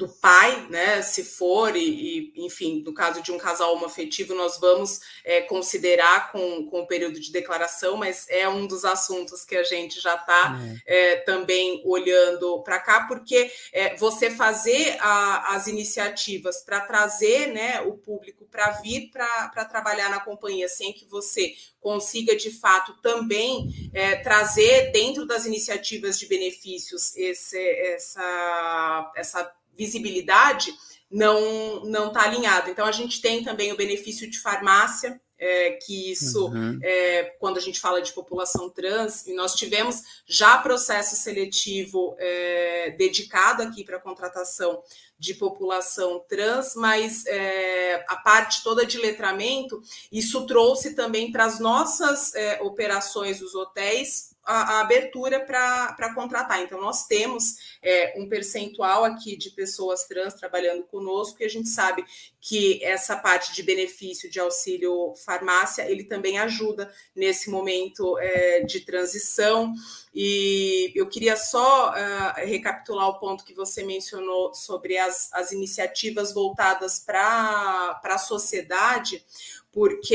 do 0.00 0.08
pai, 0.08 0.66
né? 0.70 1.02
Se 1.02 1.22
for, 1.22 1.76
e, 1.76 2.32
e, 2.34 2.46
enfim, 2.46 2.82
no 2.82 2.94
caso 2.94 3.22
de 3.22 3.30
um 3.30 3.36
casal 3.36 3.74
homoafetivo, 3.74 4.34
nós 4.34 4.58
vamos 4.58 4.98
é, 5.22 5.42
considerar 5.42 6.32
com, 6.32 6.66
com 6.70 6.80
o 6.80 6.86
período 6.86 7.20
de 7.20 7.30
declaração, 7.30 7.98
mas 7.98 8.26
é 8.30 8.48
um 8.48 8.66
dos 8.66 8.86
assuntos 8.86 9.44
que 9.44 9.54
a 9.54 9.62
gente 9.62 10.00
já 10.00 10.14
está 10.14 10.58
é. 10.86 11.12
é, 11.12 11.16
também 11.16 11.82
olhando 11.84 12.62
para 12.62 12.80
cá, 12.80 13.06
porque 13.06 13.52
é, 13.74 13.94
você 13.96 14.30
fazer 14.30 14.96
a, 15.00 15.54
as 15.54 15.66
iniciativas 15.66 16.62
para 16.64 16.80
trazer 16.80 17.48
né, 17.48 17.82
o 17.82 17.92
público 17.92 18.46
para 18.50 18.70
vir 18.80 19.10
para 19.10 19.66
trabalhar 19.66 20.08
na 20.08 20.20
companhia, 20.20 20.66
sem 20.66 20.94
que 20.94 21.04
você 21.04 21.54
consiga 21.78 22.34
de 22.34 22.50
fato 22.50 22.94
também 23.02 23.90
é, 23.92 24.16
trazer 24.16 24.92
dentro 24.92 25.26
das 25.26 25.44
iniciativas 25.44 26.18
de 26.18 26.26
benefícios 26.26 27.14
esse, 27.16 27.58
essa, 27.58 29.12
essa 29.14 29.59
visibilidade 29.80 30.74
não 31.10 31.84
não 31.84 32.08
está 32.08 32.22
alinhado. 32.22 32.70
Então 32.70 32.86
a 32.86 32.92
gente 32.92 33.20
tem 33.20 33.42
também 33.42 33.72
o 33.72 33.76
benefício 33.76 34.30
de 34.30 34.38
farmácia, 34.38 35.20
é, 35.38 35.70
que 35.82 36.12
isso 36.12 36.48
uhum. 36.48 36.78
é, 36.82 37.34
quando 37.40 37.56
a 37.56 37.60
gente 37.60 37.80
fala 37.80 38.02
de 38.02 38.12
população 38.12 38.68
trans, 38.68 39.26
e 39.26 39.32
nós 39.32 39.54
tivemos 39.54 40.02
já 40.26 40.58
processo 40.58 41.16
seletivo 41.16 42.14
é, 42.18 42.94
dedicado 42.98 43.62
aqui 43.62 43.82
para 43.82 43.96
a 43.96 44.00
contratação 44.00 44.82
de 45.18 45.32
população 45.34 46.22
trans, 46.28 46.74
mas 46.76 47.24
é, 47.26 48.04
a 48.06 48.16
parte 48.16 48.62
toda 48.62 48.84
de 48.84 48.98
letramento, 48.98 49.82
isso 50.12 50.46
trouxe 50.46 50.94
também 50.94 51.32
para 51.32 51.46
as 51.46 51.58
nossas 51.58 52.34
é, 52.34 52.60
operações 52.62 53.40
dos 53.40 53.54
hotéis 53.54 54.29
a, 54.44 54.76
a 54.76 54.80
abertura 54.80 55.40
para 55.40 56.14
contratar. 56.14 56.60
Então, 56.60 56.80
nós 56.80 57.06
temos 57.06 57.76
é, 57.82 58.14
um 58.16 58.28
percentual 58.28 59.04
aqui 59.04 59.36
de 59.36 59.50
pessoas 59.50 60.04
trans 60.04 60.34
trabalhando 60.34 60.82
conosco, 60.84 61.38
e 61.40 61.44
a 61.44 61.48
gente 61.48 61.68
sabe 61.68 62.04
que 62.40 62.82
essa 62.84 63.16
parte 63.16 63.52
de 63.52 63.62
benefício 63.62 64.30
de 64.30 64.40
auxílio 64.40 65.14
farmácia, 65.24 65.90
ele 65.90 66.04
também 66.04 66.38
ajuda 66.38 66.92
nesse 67.14 67.50
momento 67.50 68.18
é, 68.18 68.60
de 68.60 68.80
transição. 68.80 69.74
E 70.12 70.92
eu 70.94 71.08
queria 71.08 71.36
só 71.36 71.90
uh, 71.90 72.46
recapitular 72.46 73.08
o 73.08 73.20
ponto 73.20 73.44
que 73.44 73.54
você 73.54 73.84
mencionou 73.84 74.52
sobre 74.52 74.98
as, 74.98 75.32
as 75.32 75.52
iniciativas 75.52 76.34
voltadas 76.34 76.98
para 76.98 78.00
a 78.02 78.18
sociedade 78.18 79.24
porque 79.72 80.14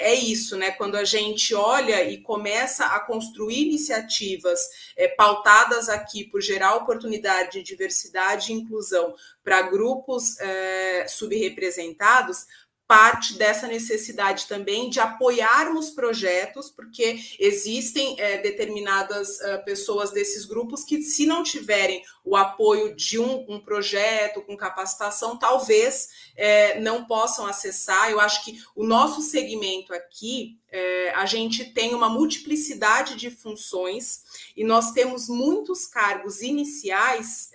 é 0.00 0.14
isso, 0.14 0.56
né? 0.56 0.72
Quando 0.72 0.96
a 0.96 1.04
gente 1.04 1.54
olha 1.54 2.02
e 2.04 2.18
começa 2.22 2.86
a 2.86 3.00
construir 3.00 3.66
iniciativas 3.66 4.60
é, 4.96 5.06
pautadas 5.06 5.88
aqui 5.88 6.24
por 6.24 6.40
gerar 6.40 6.74
oportunidade 6.74 7.52
de 7.52 7.62
diversidade 7.62 8.52
e 8.52 8.56
inclusão 8.56 9.14
para 9.44 9.62
grupos 9.62 10.38
é, 10.40 11.06
subrepresentados, 11.08 12.46
parte 12.86 13.34
dessa 13.34 13.66
necessidade 13.66 14.46
também 14.46 14.88
de 14.88 15.00
apoiarmos 15.00 15.90
projetos, 15.90 16.70
porque 16.70 17.18
existem 17.38 18.14
é, 18.18 18.38
determinadas 18.38 19.40
uh, 19.40 19.64
pessoas 19.64 20.12
desses 20.12 20.44
grupos 20.44 20.84
que, 20.84 21.02
se 21.02 21.26
não 21.26 21.42
tiverem 21.42 22.04
o 22.24 22.36
apoio 22.36 22.94
de 22.94 23.18
um, 23.18 23.44
um 23.48 23.60
projeto 23.60 24.40
com 24.42 24.56
capacitação, 24.56 25.36
talvez 25.36 26.08
é, 26.36 26.78
não 26.80 27.04
possam 27.04 27.46
acessar. 27.46 28.10
Eu 28.10 28.20
acho 28.20 28.44
que 28.44 28.62
o 28.74 28.84
nosso 28.84 29.20
segmento 29.20 29.92
aqui, 29.92 30.58
é, 30.70 31.10
a 31.10 31.26
gente 31.26 31.64
tem 31.72 31.92
uma 31.94 32.08
multiplicidade 32.08 33.16
de 33.16 33.30
funções 33.30 34.22
e 34.56 34.62
nós 34.62 34.92
temos 34.92 35.28
muitos 35.28 35.86
cargos 35.86 36.40
iniciais 36.42 37.50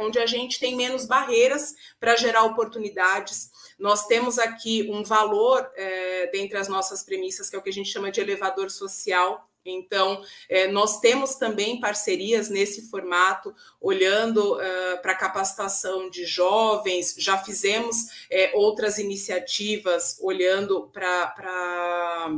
onde 0.00 0.18
a 0.18 0.26
gente 0.26 0.58
tem 0.58 0.74
menos 0.74 1.04
barreiras 1.04 1.74
para 2.00 2.16
gerar 2.16 2.44
oportunidades 2.44 3.50
nós 3.78 4.06
temos 4.06 4.38
aqui 4.38 4.88
um 4.90 5.02
valor 5.02 5.70
é, 5.74 6.26
dentre 6.28 6.58
as 6.58 6.68
nossas 6.68 7.02
premissas, 7.02 7.48
que 7.48 7.56
é 7.56 7.58
o 7.58 7.62
que 7.62 7.70
a 7.70 7.72
gente 7.72 7.90
chama 7.90 8.10
de 8.10 8.20
elevador 8.20 8.70
social, 8.70 9.48
então, 9.64 10.22
é, 10.48 10.66
nós 10.68 11.00
temos 11.00 11.36
também 11.36 11.80
parcerias 11.80 12.50
nesse 12.50 12.90
formato, 12.90 13.54
olhando 13.80 14.56
uh, 14.56 15.00
para 15.00 15.12
a 15.12 15.16
capacitação 15.16 16.10
de 16.10 16.26
jovens, 16.26 17.14
já 17.16 17.38
fizemos 17.38 18.26
é, 18.30 18.52
outras 18.54 18.98
iniciativas 18.98 20.18
olhando 20.20 20.90
para 20.92 22.28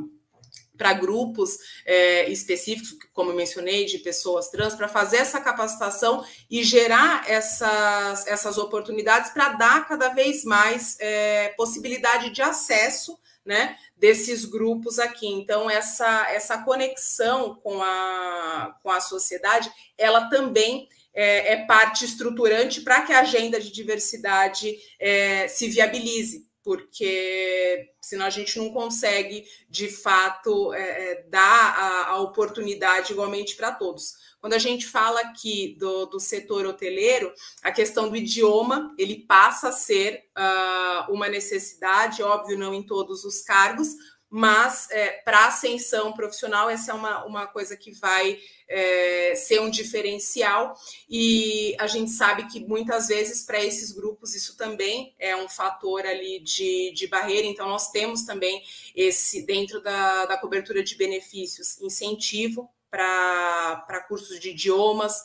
para 0.76 0.92
grupos 0.92 1.58
é, 1.84 2.28
específicos, 2.30 2.96
como 3.12 3.30
eu 3.30 3.36
mencionei, 3.36 3.84
de 3.84 3.98
pessoas 3.98 4.48
trans, 4.48 4.74
para 4.74 4.88
fazer 4.88 5.18
essa 5.18 5.40
capacitação 5.40 6.24
e 6.50 6.62
gerar 6.62 7.28
essas, 7.28 8.26
essas 8.26 8.58
oportunidades 8.58 9.30
para 9.30 9.50
dar 9.50 9.88
cada 9.88 10.10
vez 10.10 10.44
mais 10.44 10.96
é, 11.00 11.54
possibilidade 11.56 12.30
de 12.30 12.42
acesso 12.42 13.18
né, 13.44 13.76
desses 13.96 14.44
grupos 14.44 14.98
aqui. 14.98 15.28
Então, 15.28 15.70
essa, 15.70 16.28
essa 16.30 16.58
conexão 16.58 17.54
com 17.62 17.82
a, 17.82 18.76
com 18.82 18.90
a 18.90 19.00
sociedade, 19.00 19.70
ela 19.96 20.28
também 20.28 20.88
é, 21.14 21.54
é 21.54 21.64
parte 21.64 22.04
estruturante 22.04 22.82
para 22.82 23.02
que 23.02 23.12
a 23.12 23.20
agenda 23.20 23.58
de 23.60 23.72
diversidade 23.72 24.76
é, 24.98 25.48
se 25.48 25.68
viabilize 25.68 26.45
porque 26.66 27.92
senão 28.00 28.26
a 28.26 28.30
gente 28.30 28.58
não 28.58 28.72
consegue, 28.72 29.44
de 29.70 29.88
fato, 29.88 30.74
é, 30.74 31.12
é 31.12 31.22
dar 31.28 31.78
a, 31.78 32.06
a 32.08 32.20
oportunidade 32.20 33.12
igualmente 33.12 33.54
para 33.54 33.70
todos. 33.70 34.14
Quando 34.40 34.54
a 34.54 34.58
gente 34.58 34.84
fala 34.84 35.20
aqui 35.20 35.76
do, 35.78 36.06
do 36.06 36.18
setor 36.18 36.66
hoteleiro, 36.66 37.32
a 37.62 37.70
questão 37.70 38.08
do 38.08 38.16
idioma 38.16 38.92
ele 38.98 39.24
passa 39.28 39.68
a 39.68 39.72
ser 39.72 40.24
uh, 40.36 41.12
uma 41.12 41.28
necessidade, 41.28 42.20
óbvio, 42.20 42.58
não 42.58 42.74
em 42.74 42.82
todos 42.82 43.22
os 43.22 43.42
cargos, 43.42 43.90
mas 44.36 44.90
é, 44.90 45.12
para 45.24 45.46
ascensão 45.46 46.12
profissional, 46.12 46.68
essa 46.68 46.90
é 46.90 46.94
uma, 46.94 47.24
uma 47.24 47.46
coisa 47.46 47.74
que 47.74 47.92
vai 47.92 48.38
é, 48.68 49.34
ser 49.34 49.62
um 49.62 49.70
diferencial, 49.70 50.78
e 51.08 51.74
a 51.78 51.86
gente 51.86 52.10
sabe 52.10 52.46
que 52.46 52.60
muitas 52.60 53.08
vezes 53.08 53.46
para 53.46 53.64
esses 53.64 53.92
grupos 53.92 54.34
isso 54.34 54.54
também 54.54 55.14
é 55.18 55.34
um 55.34 55.48
fator 55.48 56.04
ali 56.04 56.38
de, 56.40 56.92
de 56.94 57.06
barreira, 57.06 57.46
então 57.46 57.66
nós 57.66 57.90
temos 57.90 58.24
também 58.24 58.62
esse, 58.94 59.40
dentro 59.46 59.80
da, 59.80 60.26
da 60.26 60.36
cobertura 60.36 60.84
de 60.84 60.94
benefícios, 60.96 61.80
incentivo 61.80 62.68
para 62.90 64.04
cursos 64.06 64.38
de 64.38 64.50
idiomas, 64.50 65.18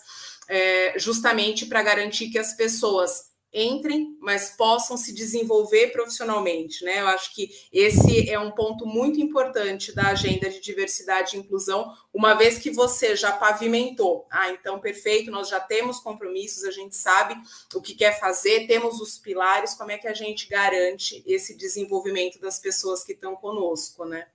é, 0.48 0.98
justamente 0.98 1.66
para 1.66 1.84
garantir 1.84 2.30
que 2.30 2.40
as 2.40 2.54
pessoas 2.54 3.31
entrem, 3.54 4.18
mas 4.20 4.52
possam 4.52 4.96
se 4.96 5.14
desenvolver 5.14 5.88
profissionalmente, 5.92 6.84
né? 6.84 7.02
Eu 7.02 7.08
acho 7.08 7.34
que 7.34 7.50
esse 7.72 8.30
é 8.30 8.40
um 8.40 8.52
ponto 8.52 8.86
muito 8.86 9.20
importante 9.20 9.94
da 9.94 10.08
agenda 10.08 10.50
de 10.50 10.62
diversidade 10.62 11.36
e 11.36 11.40
inclusão, 11.40 11.92
uma 12.14 12.34
vez 12.34 12.58
que 12.58 12.72
você 12.72 13.16
já 13.16 13.32
pavimentou. 13.32 14.26
Ah, 14.32 14.50
então 14.52 14.80
perfeito, 14.80 15.30
nós 15.32 15.50
já 15.50 15.60
temos 15.60 16.00
compromissos, 16.00 16.64
a 16.64 16.72
gente 16.72 16.96
sabe 16.96 17.36
o 17.76 17.82
que 17.82 17.94
quer 17.94 18.20
fazer, 18.20 18.68
temos 18.68 19.02
os 19.02 19.18
pilares, 19.18 19.74
como 19.74 19.92
é 19.92 19.98
que 19.98 20.08
a 20.08 20.14
gente 20.14 20.48
garante 20.48 21.24
esse 21.28 21.58
desenvolvimento 21.58 22.40
das 22.40 22.60
pessoas 22.60 23.04
que 23.04 23.12
estão 23.12 23.36
conosco, 23.36 24.06
né? 24.06 24.28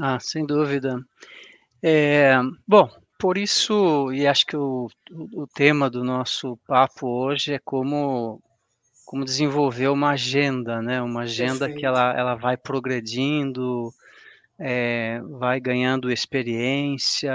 Ah, 0.00 0.18
sem 0.20 0.46
dúvida. 0.46 0.96
É, 1.82 2.36
bom, 2.66 2.88
por 3.18 3.38
isso, 3.38 4.12
e 4.12 4.26
acho 4.26 4.46
que 4.46 4.56
o, 4.56 4.88
o, 5.32 5.46
tema 5.46 5.88
do 5.88 6.02
nosso 6.02 6.56
papo 6.66 7.06
hoje 7.06 7.54
é 7.54 7.58
como 7.58 8.42
como 9.12 9.26
desenvolver 9.26 9.88
uma 9.88 10.12
agenda, 10.12 10.80
né? 10.80 11.02
Uma 11.02 11.24
agenda 11.24 11.66
Perfeito. 11.66 11.80
que 11.80 11.84
ela, 11.84 12.18
ela 12.18 12.34
vai 12.34 12.56
progredindo, 12.56 13.92
é, 14.58 15.20
vai 15.38 15.60
ganhando 15.60 16.10
experiência, 16.10 17.34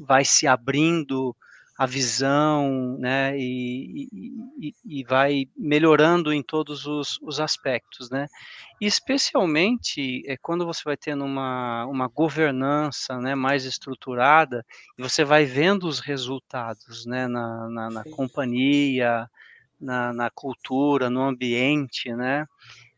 vai 0.00 0.24
se 0.24 0.48
abrindo 0.48 1.32
a 1.78 1.86
visão, 1.86 2.96
né? 2.98 3.38
E, 3.38 4.08
e, 4.58 4.74
e 4.84 5.04
vai 5.04 5.44
melhorando 5.56 6.32
em 6.32 6.42
todos 6.42 6.86
os, 6.86 7.20
os 7.22 7.38
aspectos, 7.38 8.10
né? 8.10 8.26
E 8.80 8.86
especialmente 8.86 10.24
é 10.26 10.36
quando 10.36 10.66
você 10.66 10.82
vai 10.84 10.96
tendo 10.96 11.24
uma, 11.24 11.86
uma 11.86 12.08
governança 12.08 13.16
né, 13.20 13.36
mais 13.36 13.64
estruturada 13.64 14.66
e 14.98 15.02
você 15.04 15.22
vai 15.22 15.44
vendo 15.44 15.86
os 15.86 16.00
resultados 16.00 17.06
né, 17.06 17.28
na, 17.28 17.68
na, 17.70 17.90
na 17.90 18.04
companhia, 18.04 19.30
na, 19.80 20.12
na 20.12 20.30
cultura, 20.30 21.10
no 21.10 21.22
ambiente, 21.22 22.12
né? 22.14 22.46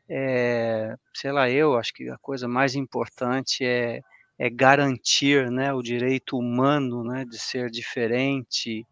É, 0.08 0.96
sei 1.14 1.32
lá, 1.32 1.50
eu 1.50 1.76
acho 1.76 1.92
que 1.92 2.08
a 2.08 2.16
coisa 2.18 2.48
mais 2.48 2.74
importante 2.74 3.64
é, 3.64 4.00
é 4.38 4.48
garantir 4.48 5.50
né, 5.50 5.72
o 5.72 5.82
direito 5.82 6.38
humano 6.38 7.04
né, 7.04 7.24
de 7.26 7.38
ser 7.38 7.70
diferente, 7.70 8.86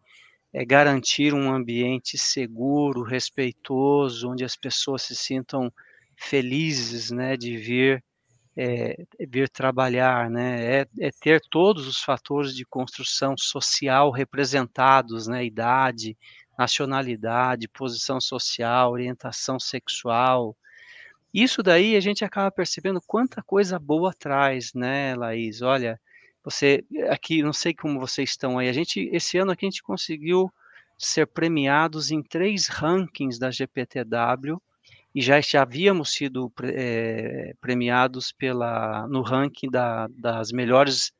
é 0.53 0.65
garantir 0.65 1.33
um 1.33 1.51
ambiente 1.51 2.17
seguro, 2.17 3.03
respeitoso, 3.03 4.29
onde 4.29 4.43
as 4.43 4.55
pessoas 4.55 5.03
se 5.03 5.15
sintam 5.15 5.71
felizes 6.15 7.11
né, 7.11 7.37
de 7.37 7.57
vir, 7.57 8.03
é, 8.55 8.95
vir 9.27 9.49
trabalhar, 9.49 10.29
né, 10.29 10.81
é, 10.81 10.87
é, 10.99 11.11
ter 11.21 11.41
todos 11.49 11.87
os 11.87 11.99
fatores 11.99 12.55
de 12.55 12.65
construção 12.65 13.35
social 13.37 14.11
representados, 14.11 15.27
né, 15.27 15.45
idade, 15.45 16.17
nacionalidade, 16.57 17.67
posição 17.67 18.19
social, 18.19 18.91
orientação 18.91 19.59
sexual. 19.59 20.55
Isso 21.33 21.61
daí 21.61 21.95
a 21.95 21.99
gente 21.99 22.25
acaba 22.25 22.49
percebendo 22.49 23.01
quanta 23.05 23.43
coisa 23.43 23.77
boa 23.77 24.13
traz, 24.13 24.73
né, 24.73 25.15
Laís? 25.15 25.61
Olha, 25.61 25.99
você 26.43 26.83
aqui, 27.09 27.43
não 27.43 27.53
sei 27.53 27.73
como 27.73 27.99
vocês 27.99 28.29
estão 28.29 28.57
aí. 28.57 28.69
A 28.69 28.73
gente 28.73 29.09
esse 29.11 29.37
ano 29.37 29.51
aqui 29.51 29.65
a 29.65 29.69
gente 29.69 29.83
conseguiu 29.83 30.51
ser 30.97 31.27
premiados 31.27 32.09
em 32.09 32.23
três 32.23 32.67
rankings 32.67 33.39
da 33.39 33.51
GPTW 33.51 34.59
e 35.13 35.21
já, 35.21 35.39
já 35.41 35.61
havíamos 35.61 36.13
sido 36.13 36.51
é, 36.63 37.53
premiados 37.61 38.31
pela 38.31 39.07
no 39.07 39.21
ranking 39.21 39.69
da, 39.69 40.07
das 40.07 40.51
melhores 40.51 41.11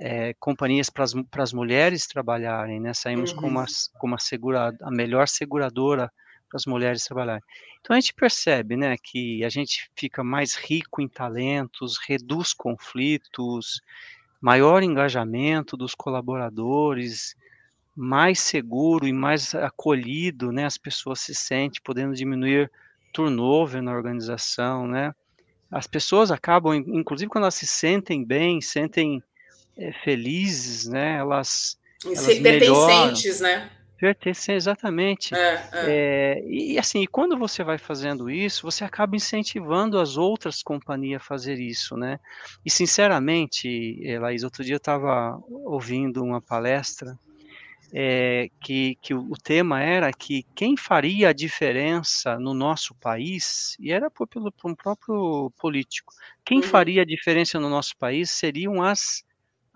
é, 0.00 0.34
companhias 0.34 0.90
para 0.90 1.04
as 1.42 1.52
mulheres 1.52 2.06
trabalharem, 2.06 2.80
né? 2.80 2.92
Saímos 2.94 3.32
uhum. 3.32 3.38
como, 3.38 3.60
a, 3.60 3.66
como 3.98 4.14
a, 4.14 4.18
segura, 4.18 4.76
a 4.82 4.90
melhor 4.90 5.28
seguradora 5.28 6.10
para 6.48 6.56
as 6.56 6.66
mulheres 6.66 7.04
trabalharem. 7.04 7.42
Então 7.80 7.96
a 7.96 8.00
gente 8.00 8.14
percebe, 8.14 8.76
né, 8.76 8.96
que 9.02 9.44
a 9.44 9.48
gente 9.48 9.90
fica 9.96 10.22
mais 10.22 10.54
rico 10.54 11.00
em 11.00 11.08
talentos, 11.08 11.98
reduz 12.06 12.52
conflitos, 12.52 13.80
maior 14.40 14.82
engajamento 14.82 15.76
dos 15.76 15.94
colaboradores, 15.94 17.36
mais 17.94 18.40
seguro 18.40 19.06
e 19.06 19.12
mais 19.12 19.54
acolhido, 19.54 20.52
né, 20.52 20.64
as 20.64 20.76
pessoas 20.76 21.20
se 21.20 21.34
sentem, 21.34 21.80
podendo 21.82 22.14
diminuir 22.14 22.70
turnover 23.12 23.82
na 23.82 23.92
organização, 23.92 24.86
né? 24.86 25.14
As 25.70 25.86
pessoas 25.86 26.30
acabam, 26.30 26.74
inclusive 26.74 27.30
quando 27.30 27.44
elas 27.44 27.54
se 27.54 27.66
sentem 27.66 28.22
bem, 28.22 28.60
sentem 28.60 29.22
felizes, 30.04 30.86
né? 30.86 31.16
Elas, 31.18 31.78
elas 32.04 32.24
pertencentes, 32.24 33.40
né? 33.40 33.70
Pertencem, 33.98 34.54
exatamente. 34.54 35.34
É, 35.34 35.38
é. 35.38 35.70
É, 35.72 36.44
e 36.46 36.78
assim, 36.78 37.06
quando 37.06 37.38
você 37.38 37.64
vai 37.64 37.78
fazendo 37.78 38.28
isso, 38.28 38.62
você 38.62 38.84
acaba 38.84 39.16
incentivando 39.16 39.98
as 39.98 40.18
outras 40.18 40.62
companhias 40.62 41.22
a 41.22 41.24
fazer 41.24 41.58
isso, 41.58 41.96
né? 41.96 42.20
E 42.64 42.70
sinceramente, 42.70 43.98
Laís, 44.20 44.44
outro 44.44 44.62
dia 44.62 44.74
eu 44.74 44.78
estava 44.78 45.42
ouvindo 45.48 46.22
uma 46.22 46.42
palestra 46.42 47.18
é, 47.92 48.50
que, 48.60 48.96
que 49.00 49.14
o 49.14 49.32
tema 49.42 49.82
era 49.82 50.12
que 50.12 50.44
quem 50.54 50.76
faria 50.76 51.30
a 51.30 51.32
diferença 51.32 52.38
no 52.38 52.52
nosso 52.52 52.94
país, 52.96 53.76
e 53.80 53.92
era 53.92 54.10
por, 54.10 54.26
pelo, 54.26 54.52
por 54.52 54.70
um 54.70 54.74
próprio 54.74 55.50
político, 55.58 56.12
quem 56.44 56.58
uhum. 56.58 56.64
faria 56.64 57.02
a 57.02 57.06
diferença 57.06 57.58
no 57.58 57.70
nosso 57.70 57.96
país 57.96 58.30
seriam 58.30 58.82
as 58.82 59.24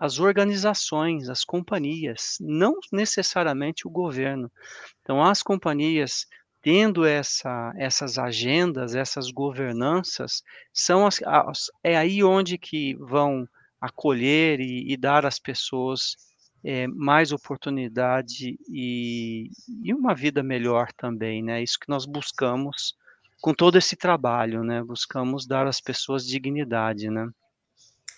as 0.01 0.17
organizações, 0.17 1.29
as 1.29 1.43
companhias, 1.43 2.37
não 2.41 2.79
necessariamente 2.91 3.85
o 3.87 3.89
governo. 3.91 4.51
Então, 4.99 5.23
as 5.23 5.43
companhias 5.43 6.25
tendo 6.59 7.05
essa, 7.05 7.71
essas 7.77 8.17
agendas, 8.17 8.95
essas 8.95 9.29
governanças, 9.29 10.41
são 10.73 11.05
as, 11.05 11.21
as, 11.21 11.69
é 11.83 11.95
aí 11.95 12.23
onde 12.23 12.57
que 12.57 12.95
vão 12.95 13.47
acolher 13.79 14.59
e, 14.59 14.91
e 14.91 14.97
dar 14.97 15.23
às 15.23 15.37
pessoas 15.37 16.15
é, 16.63 16.87
mais 16.87 17.31
oportunidade 17.31 18.57
e, 18.69 19.51
e, 19.83 19.93
uma 19.93 20.15
vida 20.15 20.41
melhor 20.41 20.91
também, 20.93 21.43
né? 21.43 21.61
Isso 21.61 21.79
que 21.79 21.89
nós 21.89 22.07
buscamos 22.07 22.95
com 23.39 23.53
todo 23.53 23.77
esse 23.77 23.95
trabalho, 23.95 24.63
né? 24.63 24.83
Buscamos 24.83 25.45
dar 25.45 25.67
às 25.67 25.79
pessoas 25.79 26.25
dignidade, 26.25 27.07
né? 27.07 27.29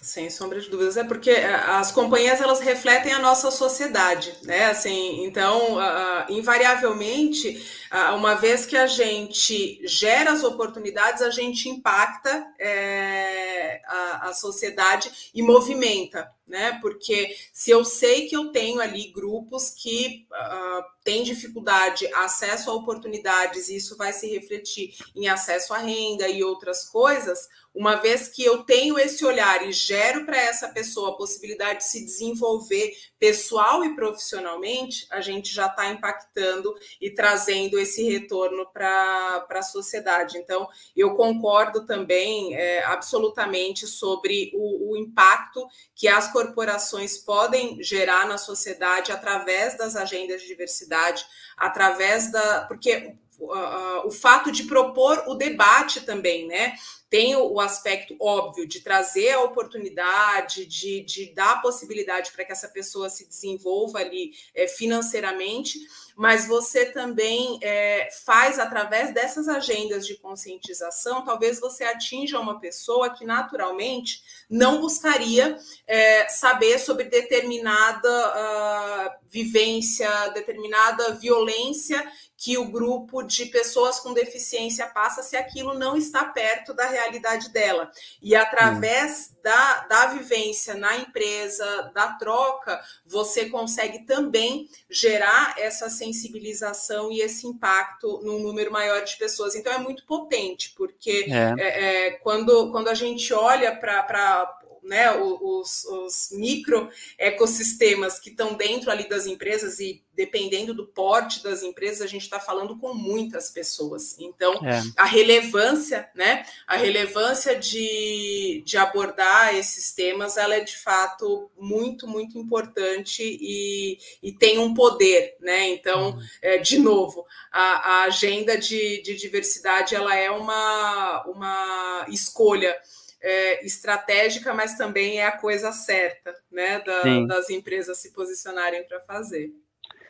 Sem 0.03 0.29
sombra 0.29 0.59
de 0.59 0.69
dúvidas, 0.69 0.97
é 0.97 1.03
porque 1.05 1.29
eh, 1.29 1.45
as 1.45 1.89
companhias 1.89 2.41
elas 2.41 2.59
refletem 2.59 3.13
a 3.13 3.19
nossa 3.19 3.49
sociedade, 3.49 4.35
né? 4.43 4.65
Assim, 4.65 5.23
então, 5.23 5.77
uh, 5.77 6.25
invariavelmente, 6.29 7.65
uh, 7.89 8.13
uma 8.13 8.35
vez 8.35 8.65
que 8.65 8.75
a 8.75 8.85
gente 8.85 9.81
gera 9.87 10.33
as 10.33 10.43
oportunidades, 10.43 11.21
a 11.21 11.29
gente 11.29 11.69
impacta 11.69 12.45
é, 12.59 13.81
a, 13.87 14.27
a 14.27 14.33
sociedade 14.33 15.31
e 15.33 15.41
movimenta, 15.41 16.29
né? 16.47 16.77
Porque 16.81 17.35
se 17.51 17.71
eu 17.71 17.83
sei 17.85 18.27
que 18.27 18.35
eu 18.35 18.51
tenho 18.51 18.79
ali 18.79 19.11
grupos 19.11 19.69
que 19.69 20.27
uh, 20.31 20.83
têm 21.03 21.23
dificuldade, 21.23 22.07
acesso 22.13 22.69
a 22.69 22.73
oportunidades, 22.73 23.69
e 23.69 23.75
isso 23.75 23.97
vai 23.97 24.13
se 24.13 24.27
refletir 24.27 24.95
em 25.15 25.27
acesso 25.27 25.73
à 25.73 25.77
renda 25.77 26.27
e 26.27 26.43
outras 26.43 26.85
coisas 26.85 27.47
uma 27.73 27.95
vez 27.95 28.27
que 28.27 28.43
eu 28.43 28.63
tenho 28.63 28.99
esse 28.99 29.25
olhar 29.25 29.67
e 29.67 29.71
gero 29.71 30.25
para 30.25 30.37
essa 30.37 30.69
pessoa 30.69 31.09
a 31.09 31.17
possibilidade 31.17 31.79
de 31.79 31.85
se 31.85 32.05
desenvolver 32.05 32.93
pessoal 33.17 33.83
e 33.83 33.95
profissionalmente, 33.95 35.07
a 35.09 35.21
gente 35.21 35.51
já 35.51 35.65
está 35.65 35.89
impactando 35.89 36.73
e 37.01 37.09
trazendo 37.09 37.79
esse 37.79 38.03
retorno 38.03 38.67
para 38.71 39.47
a 39.49 39.61
sociedade. 39.63 40.37
Então, 40.37 40.67
eu 40.95 41.15
concordo 41.15 41.85
também 41.85 42.55
é, 42.55 42.83
absolutamente 42.83 43.87
sobre 43.87 44.51
o, 44.53 44.91
o 44.91 44.97
impacto 44.97 45.65
que 45.95 46.07
as 46.07 46.31
corporações 46.33 47.17
podem 47.17 47.81
gerar 47.81 48.27
na 48.27 48.37
sociedade 48.37 49.11
através 49.11 49.77
das 49.77 49.95
agendas 49.95 50.41
de 50.41 50.47
diversidade, 50.47 51.25
através 51.55 52.31
da. 52.31 52.65
Porque 52.67 53.15
uh, 53.39 54.07
o 54.07 54.11
fato 54.11 54.51
de 54.51 54.63
propor 54.63 55.23
o 55.27 55.35
debate 55.35 56.01
também, 56.01 56.47
né? 56.47 56.75
Tem 57.09 57.35
o, 57.35 57.59
aspecto 57.59 58.15
óbvio 58.19 58.67
de 58.67 58.81
trazer 58.81 59.33
a 59.33 59.41
oportunidade, 59.41 60.65
de, 60.65 61.01
de 61.01 61.31
dar 61.31 61.51
a 61.51 61.59
possibilidade 61.59 62.31
para 62.31 62.43
que 62.43 62.51
essa 62.51 62.67
pessoa 62.67 63.07
se 63.07 63.27
desenvolva 63.27 63.99
ali 63.99 64.31
é, 64.55 64.67
financeiramente, 64.67 65.77
mas 66.15 66.47
você 66.47 66.87
também 66.87 67.59
é, 67.61 68.09
faz 68.25 68.57
através 68.57 69.13
dessas 69.13 69.47
agendas 69.47 70.07
de 70.07 70.15
conscientização, 70.15 71.23
talvez 71.23 71.59
você 71.59 71.83
atinja 71.83 72.39
uma 72.39 72.59
pessoa 72.59 73.11
que 73.11 73.23
naturalmente 73.23 74.23
não 74.53 74.79
buscaria 74.79 75.57
é, 75.87 76.29
saber 76.29 76.77
sobre 76.77 77.05
determinada 77.05 78.07
uh, 78.07 79.11
vivência, 79.27 80.07
determinada 80.29 81.15
violência 81.15 82.07
que 82.37 82.57
o 82.57 82.65
grupo 82.65 83.23
de 83.23 83.45
pessoas 83.45 84.01
com 84.01 84.13
deficiência 84.13 84.85
passa 84.87 85.23
se 85.23 85.37
aquilo 85.37 85.73
não 85.73 85.95
está 85.95 86.25
perto 86.25 86.73
da 86.73 86.85
realidade 86.85 87.49
dela. 87.49 87.89
E 88.21 88.35
através 88.35 89.31
hum. 89.31 89.39
da, 89.41 89.79
da 89.85 90.05
vivência 90.07 90.75
na 90.75 90.97
empresa, 90.97 91.91
da 91.95 92.09
troca, 92.13 92.81
você 93.05 93.45
consegue 93.45 93.99
também 93.99 94.69
gerar 94.89 95.55
essa 95.57 95.89
sensibilização 95.89 97.09
e 97.11 97.21
esse 97.21 97.47
impacto 97.47 98.19
num 98.23 98.39
número 98.39 98.71
maior 98.71 99.05
de 99.05 99.15
pessoas. 99.15 99.55
Então 99.55 99.71
é 99.71 99.77
muito 99.77 100.05
potente, 100.05 100.73
porque 100.75 101.27
é. 101.29 101.55
É, 101.57 102.07
é, 102.07 102.11
quando, 102.11 102.71
quando 102.71 102.89
a 102.89 102.93
gente 102.93 103.33
olha 103.33 103.73
para 103.73 104.42
né, 104.83 105.11
os, 105.11 105.85
os 105.85 106.29
micro 106.31 106.89
ecossistemas 107.17 108.19
que 108.19 108.29
estão 108.29 108.53
dentro 108.53 108.91
ali 108.91 109.07
das 109.07 109.25
empresas 109.25 109.79
e 109.79 110.03
dependendo 110.15 110.73
do 110.73 110.85
porte 110.85 111.41
das 111.41 111.63
empresas, 111.63 112.01
a 112.01 112.07
gente 112.07 112.21
está 112.21 112.39
falando 112.39 112.77
com 112.77 112.93
muitas 112.93 113.49
pessoas. 113.49 114.15
Então, 114.19 114.53
é. 114.65 114.81
a 114.95 115.05
relevância, 115.05 116.07
né? 116.13 116.45
A 116.67 116.77
relevância 116.77 117.55
de, 117.55 118.61
de 118.63 118.77
abordar 118.77 119.55
esses 119.55 119.91
temas, 119.91 120.37
ela 120.37 120.55
é 120.55 120.59
de 120.59 120.77
fato 120.77 121.49
muito, 121.57 122.07
muito 122.07 122.37
importante 122.37 123.23
e, 123.23 123.97
e 124.21 124.31
tem 124.31 124.59
um 124.59 124.73
poder, 124.73 125.35
né? 125.39 125.69
Então, 125.69 126.11
uhum. 126.11 126.23
é, 126.41 126.57
de 126.59 126.77
novo, 126.77 127.25
a, 127.51 127.61
a 127.61 128.03
agenda 128.03 128.55
de, 128.57 129.01
de 129.01 129.15
diversidade 129.15 129.95
ela 129.95 130.15
é 130.15 130.29
uma, 130.29 131.23
uma 131.25 132.05
escolha 132.09 132.75
é, 133.23 133.65
estratégica, 133.65 134.53
mas 134.53 134.75
também 134.75 135.19
é 135.19 135.25
a 135.25 135.31
coisa 135.31 135.71
certa, 135.71 136.35
né, 136.51 136.79
da, 136.81 137.25
das 137.25 137.49
empresas 137.49 137.97
se 137.97 138.11
posicionarem 138.11 138.83
para 138.83 138.99
fazer. 138.99 139.53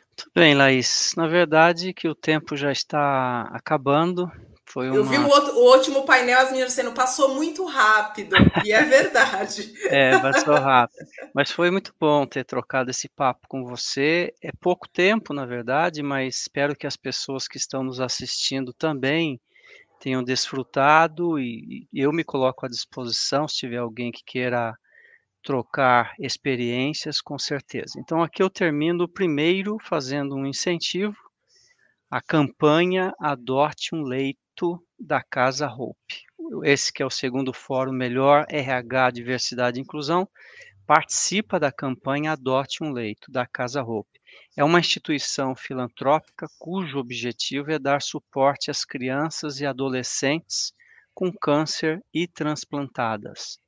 Muito 0.08 0.30
bem, 0.34 0.54
Laís. 0.54 1.12
Na 1.16 1.26
verdade, 1.26 1.94
que 1.94 2.08
o 2.08 2.14
tempo 2.14 2.56
já 2.56 2.72
está 2.72 3.42
acabando. 3.52 4.30
Foi 4.64 4.88
uma... 4.88 4.96
Eu 4.96 5.04
vi 5.04 5.18
o, 5.18 5.28
outro, 5.28 5.54
o 5.56 5.76
último 5.76 6.04
painel, 6.04 6.38
as 6.38 6.50
meninas 6.50 6.70
dizendo, 6.70 6.92
passou 6.92 7.34
muito 7.34 7.64
rápido, 7.64 8.34
e 8.64 8.72
é 8.72 8.82
verdade. 8.82 9.72
é, 9.86 10.18
passou 10.18 10.54
rápido. 10.54 11.06
Mas 11.34 11.50
foi 11.50 11.70
muito 11.70 11.92
bom 11.98 12.26
ter 12.26 12.44
trocado 12.44 12.90
esse 12.90 13.08
papo 13.08 13.46
com 13.48 13.64
você. 13.64 14.32
É 14.42 14.50
pouco 14.60 14.88
tempo, 14.88 15.34
na 15.34 15.44
verdade, 15.44 16.02
mas 16.02 16.40
espero 16.40 16.76
que 16.76 16.86
as 16.86 16.96
pessoas 16.96 17.46
que 17.46 17.58
estão 17.58 17.82
nos 17.84 18.00
assistindo 18.00 18.72
também 18.72 19.40
tenham 20.04 20.22
desfrutado 20.22 21.38
e, 21.38 21.88
e 21.90 22.00
eu 22.00 22.12
me 22.12 22.22
coloco 22.22 22.66
à 22.66 22.68
disposição 22.68 23.48
se 23.48 23.56
tiver 23.56 23.78
alguém 23.78 24.12
que 24.12 24.22
queira 24.22 24.76
trocar 25.42 26.12
experiências, 26.18 27.22
com 27.22 27.38
certeza. 27.38 27.98
Então 27.98 28.22
aqui 28.22 28.42
eu 28.42 28.50
termino 28.50 29.08
primeiro 29.08 29.78
fazendo 29.80 30.36
um 30.36 30.44
incentivo 30.44 31.16
a 32.10 32.20
campanha 32.20 33.14
Adote 33.18 33.94
um 33.94 34.02
Leito 34.02 34.78
da 34.98 35.22
Casa 35.22 35.66
Hope. 35.66 36.26
Esse 36.64 36.92
que 36.92 37.02
é 37.02 37.06
o 37.06 37.10
segundo 37.10 37.54
fórum 37.54 37.92
Melhor 37.92 38.44
RH 38.50 39.10
Diversidade 39.10 39.78
e 39.78 39.82
Inclusão, 39.82 40.28
participa 40.86 41.58
da 41.58 41.72
campanha 41.72 42.32
Adote 42.32 42.84
um 42.84 42.92
Leito 42.92 43.32
da 43.32 43.46
Casa 43.46 43.82
Hope. 43.82 44.20
É 44.56 44.62
uma 44.62 44.80
instituição 44.80 45.54
filantrópica 45.56 46.46
cujo 46.58 46.98
objetivo 46.98 47.70
é 47.70 47.78
dar 47.78 48.00
suporte 48.00 48.70
às 48.70 48.84
crianças 48.84 49.60
e 49.60 49.66
adolescentes 49.66 50.72
com 51.12 51.32
câncer 51.32 52.02
e 52.12 52.26
transplantadas. 52.26 53.58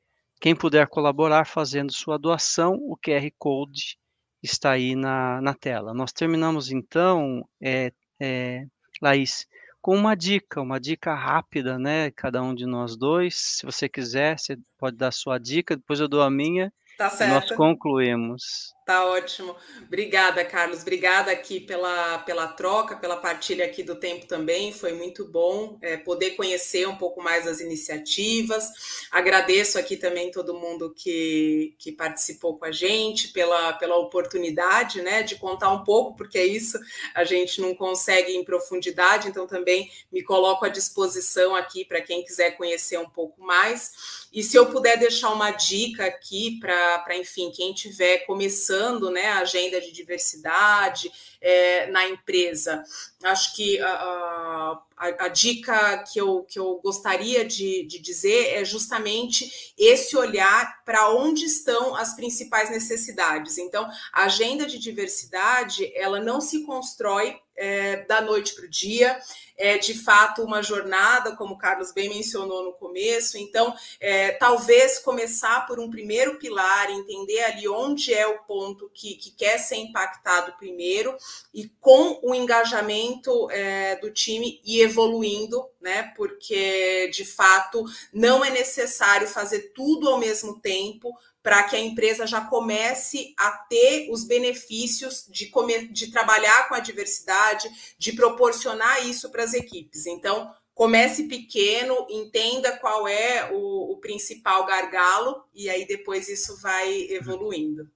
Quem 0.41 0.55
puder 0.55 0.87
colaborar 0.89 1.47
fazendo 1.47 1.93
sua 1.93 2.19
doação, 2.19 2.75
o 2.75 2.97
QR 2.97 3.29
Code 3.39 3.97
está 4.43 4.73
aí 4.73 4.95
na, 4.95 5.41
na 5.41 5.55
tela. 5.55 5.95
Nós 5.95 6.13
terminamos 6.13 6.71
então, 6.71 7.49
é, 7.61 7.93
é, 8.21 8.67
Laís, 9.01 9.47
com 9.81 9.95
uma 9.97 10.15
dica, 10.15 10.61
uma 10.61 10.81
dica 10.81 11.15
rápida, 11.15 11.79
né? 11.79 12.11
Cada 12.11 12.43
um 12.43 12.55
de 12.55 12.67
nós 12.67 12.97
dois. 12.97 13.37
Se 13.37 13.65
você 13.65 13.89
quiser, 13.89 14.39
você 14.39 14.59
pode 14.77 14.97
dar 14.97 15.13
sua 15.13 15.39
dica, 15.39 15.77
depois 15.77 16.01
eu 16.01 16.09
dou 16.09 16.23
a 16.23 16.31
minha. 16.31 16.73
Tá 16.99 17.09
certo. 17.09 17.31
E 17.31 17.35
nós 17.35 17.51
concluímos. 17.53 18.75
Tá 18.87 19.05
ótimo. 19.05 19.57
Obrigada, 19.85 20.45
Carlos. 20.45 20.83
Obrigada 20.83 21.33
aqui 21.33 21.59
pela, 21.59 22.19
pela 22.19 22.47
troca, 22.47 22.95
pela 22.95 23.17
partilha 23.17 23.65
aqui 23.65 23.83
do 23.83 23.97
tempo 23.97 24.27
também. 24.27 24.73
Foi 24.73 24.93
muito 24.93 25.25
bom 25.25 25.77
é, 25.83 25.97
poder 25.97 26.37
conhecer 26.37 26.87
um 26.87 26.95
pouco 26.95 27.21
mais 27.21 27.49
as 27.49 27.59
iniciativas. 27.59 29.09
Agradeço 29.11 29.77
aqui 29.77 29.97
também 29.97 30.31
todo 30.31 30.55
mundo 30.55 30.95
que, 30.97 31.75
que 31.81 31.91
participou 31.91 32.57
com 32.57 32.65
a 32.65 32.71
gente, 32.71 33.33
pela, 33.33 33.73
pela 33.73 33.97
oportunidade 33.97 35.03
né, 35.03 35.21
de 35.25 35.35
contar 35.35 35.73
um 35.73 35.83
pouco, 35.83 36.15
porque 36.15 36.39
é 36.39 36.47
isso, 36.47 36.79
a 37.13 37.25
gente 37.25 37.61
não 37.61 37.75
consegue 37.75 38.37
em 38.37 38.45
profundidade, 38.45 39.27
então 39.27 39.49
também 39.49 39.91
me 40.13 40.23
coloco 40.23 40.65
à 40.65 40.69
disposição 40.69 41.57
aqui 41.57 41.85
para 41.85 42.01
quem 42.01 42.25
quiser 42.25 42.53
conhecer 42.53 43.01
um 43.01 43.11
pouco 43.11 43.43
mais. 43.43 44.27
E 44.33 44.45
se 44.45 44.57
eu 44.57 44.67
puder 44.67 44.97
deixar 44.97 45.33
uma 45.33 45.51
dica 45.51 46.05
aqui 46.05 46.61
para, 46.61 47.17
enfim, 47.17 47.51
quem 47.51 47.73
estiver 47.73 48.19
começando 48.27 48.76
né, 49.11 49.27
a 49.29 49.39
agenda 49.39 49.81
de 49.81 49.93
diversidade 49.93 51.11
é, 51.41 51.87
na 51.89 52.09
empresa. 52.09 52.85
Acho 53.23 53.55
que 53.55 53.81
a, 53.81 54.79
a, 54.97 55.25
a, 55.25 55.29
dica 55.29 55.99
que 56.11 56.21
eu, 56.21 56.43
que 56.45 56.59
eu 56.59 56.81
gostaria 56.83 57.45
de, 57.45 57.85
de 57.85 57.99
dizer 57.99 58.55
é 58.55 58.65
justamente 58.65 59.73
esse 59.77 60.17
olhar 60.17 60.83
para 60.85 61.11
onde 61.11 61.45
estão 61.45 61.95
as 61.95 62.15
principais 62.15 62.71
necessidades. 62.71 63.59
Então, 63.59 63.89
a 64.13 64.25
agenda 64.25 64.67
de 64.67 64.79
diversidade 64.79 65.93
ela 65.95 66.21
não 66.21 66.41
se 66.41 66.65
constrói 66.65 67.39
é, 67.57 68.05
da 68.05 68.21
noite 68.21 68.55
para 68.55 68.67
o 68.67 68.71
dia 68.71 69.19
é 69.59 69.79
de 69.79 69.95
fato 69.95 70.43
uma 70.43 70.63
jornada, 70.63 71.35
como 71.35 71.55
o 71.55 71.59
Carlos 71.59 71.93
bem 71.93 72.09
mencionou 72.09 72.65
no 72.65 72.73
começo. 72.73 73.39
Então, 73.39 73.75
é, 73.99 74.33
talvez 74.33 74.99
começar 74.99 75.67
por 75.67 75.81
um 75.81 75.91
primeiro 75.91 76.39
pilar, 76.39 76.91
entender 76.91 77.43
ali 77.45 77.69
onde 77.69 78.13
é 78.13 78.27
o 78.27 78.39
ponto 78.41 78.91
que, 78.93 79.15
que 79.15 79.31
quer 79.31 79.59
ser 79.59 79.77
impactado 79.77 80.53
primeiro, 80.59 81.17
e 81.55 81.69
com 81.81 82.21
o 82.23 82.35
engajamento 82.35 83.51
é, 83.51 83.97
do 83.97 84.11
time 84.11 84.61
e 84.65 84.83
evoluindo, 84.87 85.69
né? 85.81 86.13
Porque 86.17 87.11
de 87.13 87.25
fato 87.25 87.85
não 88.13 88.45
é 88.45 88.51
necessário 88.51 89.29
fazer 89.29 89.73
tudo 89.75 90.09
ao 90.09 90.19
mesmo 90.19 90.61
tempo 90.61 91.13
para 91.47 91.63
que 91.63 91.77
a 91.77 91.81
empresa 91.81 92.27
já 92.27 92.41
comece 92.41 93.33
a 93.39 93.53
ter 93.53 94.09
os 94.11 94.25
benefícios 94.25 95.25
de, 95.29 95.47
comer, 95.47 95.87
de 95.93 96.11
trabalhar 96.11 96.69
com 96.69 96.75
a 96.75 96.81
diversidade, 96.81 97.69
de 97.97 98.13
proporcionar 98.15 99.07
isso 99.07 99.31
para 99.31 99.45
as 99.45 99.55
equipes. 99.55 100.07
Então, 100.07 100.53
comece 100.75 101.29
pequeno, 101.29 102.07
entenda 102.11 102.77
qual 102.77 103.07
é 103.07 103.49
o, 103.53 103.93
o, 103.93 103.97
principal 103.99 104.67
gargalo, 104.67 105.45
e 105.55 105.71
aí 105.71 105.87
depois 105.87 106.29
isso 106.29 106.61
vai 106.61 107.07
evoluindo. 107.11 107.89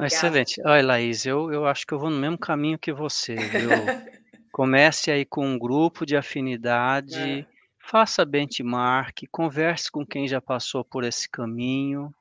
Excelente. 0.00 0.60
Olha, 0.64 0.86
Laís, 0.86 1.26
eu, 1.26 1.52
eu 1.52 1.66
acho 1.66 1.86
que 1.86 1.92
eu 1.92 1.98
vou 1.98 2.08
no 2.08 2.18
mesmo 2.18 2.38
caminho 2.38 2.78
que 2.78 2.92
você, 2.92 3.34
viu? 3.34 3.68
Comece 4.58 5.12
aí 5.12 5.24
com 5.24 5.46
um 5.46 5.56
grupo 5.56 6.04
de 6.04 6.16
afinidade, 6.16 7.16
é. 7.16 7.46
faça 7.78 8.24
benchmark, 8.24 9.22
converse 9.30 9.88
com 9.88 10.04
quem 10.04 10.26
já 10.26 10.40
passou 10.40 10.84
por 10.84 11.04
esse 11.04 11.30
caminho, 11.30 12.12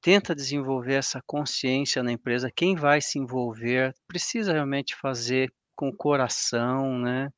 tenta 0.00 0.32
desenvolver 0.32 0.94
essa 0.94 1.20
consciência 1.26 2.00
na 2.00 2.12
empresa, 2.12 2.52
quem 2.54 2.76
vai 2.76 3.00
se 3.00 3.18
envolver, 3.18 3.92
precisa 4.06 4.52
realmente 4.52 4.94
fazer 4.94 5.52
com 5.74 5.88
o 5.88 5.96
coração, 5.96 7.00
né? 7.00 7.32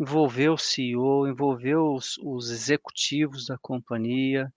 Envolver 0.00 0.48
o 0.48 0.56
CEO, 0.56 1.28
envolver 1.28 1.76
os, 1.76 2.16
os 2.22 2.50
executivos 2.50 3.44
da 3.44 3.58
companhia, 3.58 4.50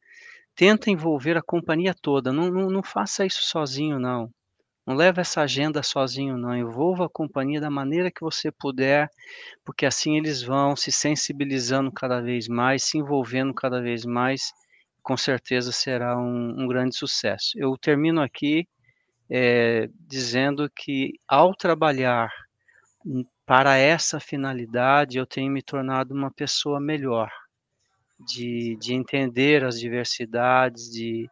tenta 0.55 0.89
envolver 0.89 1.35
a 1.35 1.41
companhia 1.41 1.93
toda, 1.93 2.31
não, 2.31 2.49
não, 2.49 2.69
não 2.69 2.81
faça 2.81 3.25
isso 3.25 3.43
sozinho, 3.43 3.99
não. 3.99 4.31
Não 4.85 4.95
leve 4.95 5.21
essa 5.21 5.41
agenda 5.41 5.81
sozinho, 5.81 6.37
não. 6.37 6.55
Envolva 6.55 7.05
a 7.05 7.09
companhia 7.09 7.61
da 7.61 7.69
maneira 7.69 8.11
que 8.11 8.21
você 8.21 8.51
puder, 8.51 9.09
porque 9.63 9.85
assim 9.85 10.17
eles 10.17 10.41
vão 10.41 10.75
se 10.75 10.91
sensibilizando 10.91 11.91
cada 11.91 12.21
vez 12.21 12.47
mais, 12.47 12.83
se 12.83 12.97
envolvendo 12.97 13.53
cada 13.53 13.81
vez 13.81 14.05
mais 14.05 14.51
com 15.03 15.17
certeza 15.17 15.71
será 15.71 16.17
um, 16.17 16.61
um 16.63 16.67
grande 16.67 16.95
sucesso. 16.95 17.51
Eu 17.57 17.77
termino 17.77 18.21
aqui 18.21 18.67
é, 19.29 19.89
dizendo 20.07 20.69
que 20.73 21.13
ao 21.27 21.53
trabalhar 21.53 22.31
para 23.45 23.77
essa 23.77 24.19
finalidade, 24.19 25.17
eu 25.17 25.25
tenho 25.25 25.51
me 25.51 25.61
tornado 25.61 26.13
uma 26.13 26.31
pessoa 26.31 26.79
melhor, 26.79 27.29
de, 28.19 28.77
de 28.79 28.93
entender 28.93 29.65
as 29.65 29.77
diversidades, 29.77 30.89
de, 30.89 31.27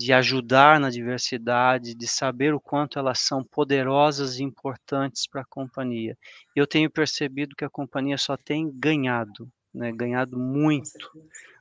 de 0.00 0.14
ajudar 0.14 0.80
na 0.80 0.88
diversidade, 0.88 1.94
de 1.94 2.08
saber 2.08 2.54
o 2.54 2.60
quanto 2.60 2.98
elas 2.98 3.20
são 3.20 3.44
poderosas 3.44 4.38
e 4.38 4.42
importantes 4.42 5.26
para 5.28 5.42
a 5.42 5.46
companhia. 5.46 6.16
Eu 6.56 6.66
tenho 6.66 6.90
percebido 6.90 7.54
que 7.54 7.66
a 7.66 7.68
companhia 7.68 8.16
só 8.16 8.34
tem 8.34 8.70
ganhado, 8.72 9.46
né, 9.74 9.92
ganhado 9.92 10.38
muito 10.38 11.10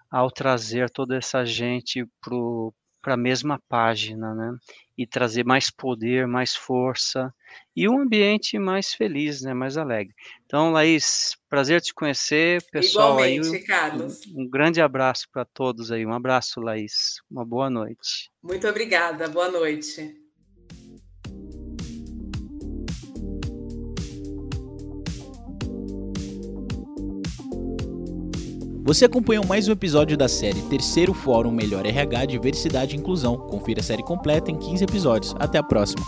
ao 0.10 0.32
trazer 0.32 0.90
toda 0.90 1.18
essa 1.18 1.46
gente 1.46 2.06
para 2.22 2.34
a 3.04 3.18
mesma 3.18 3.62
página, 3.68 4.34
né? 4.34 4.58
E 4.98 5.08
trazer 5.08 5.46
mais 5.46 5.72
poder, 5.72 6.28
mais 6.28 6.56
força 6.56 7.34
e 7.76 7.88
um 7.88 8.02
ambiente 8.02 8.60
mais 8.60 8.94
feliz, 8.94 9.42
né? 9.42 9.54
Mais 9.54 9.78
alegre. 9.78 10.14
Então, 10.46 10.72
Laís, 10.72 11.38
prazer 11.50 11.82
te 11.82 11.94
conhecer, 11.94 12.62
pessoal. 12.72 13.14
Igualmente, 13.14 13.56
aí, 13.56 13.64
um, 13.64 13.66
Carlos. 13.66 14.22
Um 14.36 14.50
grande 14.50 14.82
abraço 14.82 15.28
para 15.32 15.46
todos 15.46 15.92
aí. 15.92 16.06
Um 16.06 16.14
abraço, 16.14 16.60
Laís. 16.60 17.22
Uma 17.30 17.46
boa 17.46 17.70
noite. 17.70 18.30
Muito 18.44 18.68
obrigada. 18.68 19.28
Boa 19.28 19.50
noite. 19.50 20.29
Você 28.90 29.06
acompanhou 29.06 29.46
mais 29.46 29.68
um 29.68 29.72
episódio 29.72 30.18
da 30.18 30.28
série 30.28 30.64
Terceiro 30.64 31.14
Fórum 31.14 31.52
Melhor 31.52 31.86
RH 31.86 32.26
Diversidade 32.26 32.96
e 32.96 33.00
Inclusão. 33.00 33.38
Confira 33.38 33.82
a 33.82 33.84
série 33.84 34.02
completa 34.02 34.50
em 34.50 34.58
15 34.58 34.84
episódios. 34.84 35.36
Até 35.38 35.60
a 35.60 35.64
próxima. 35.64 36.04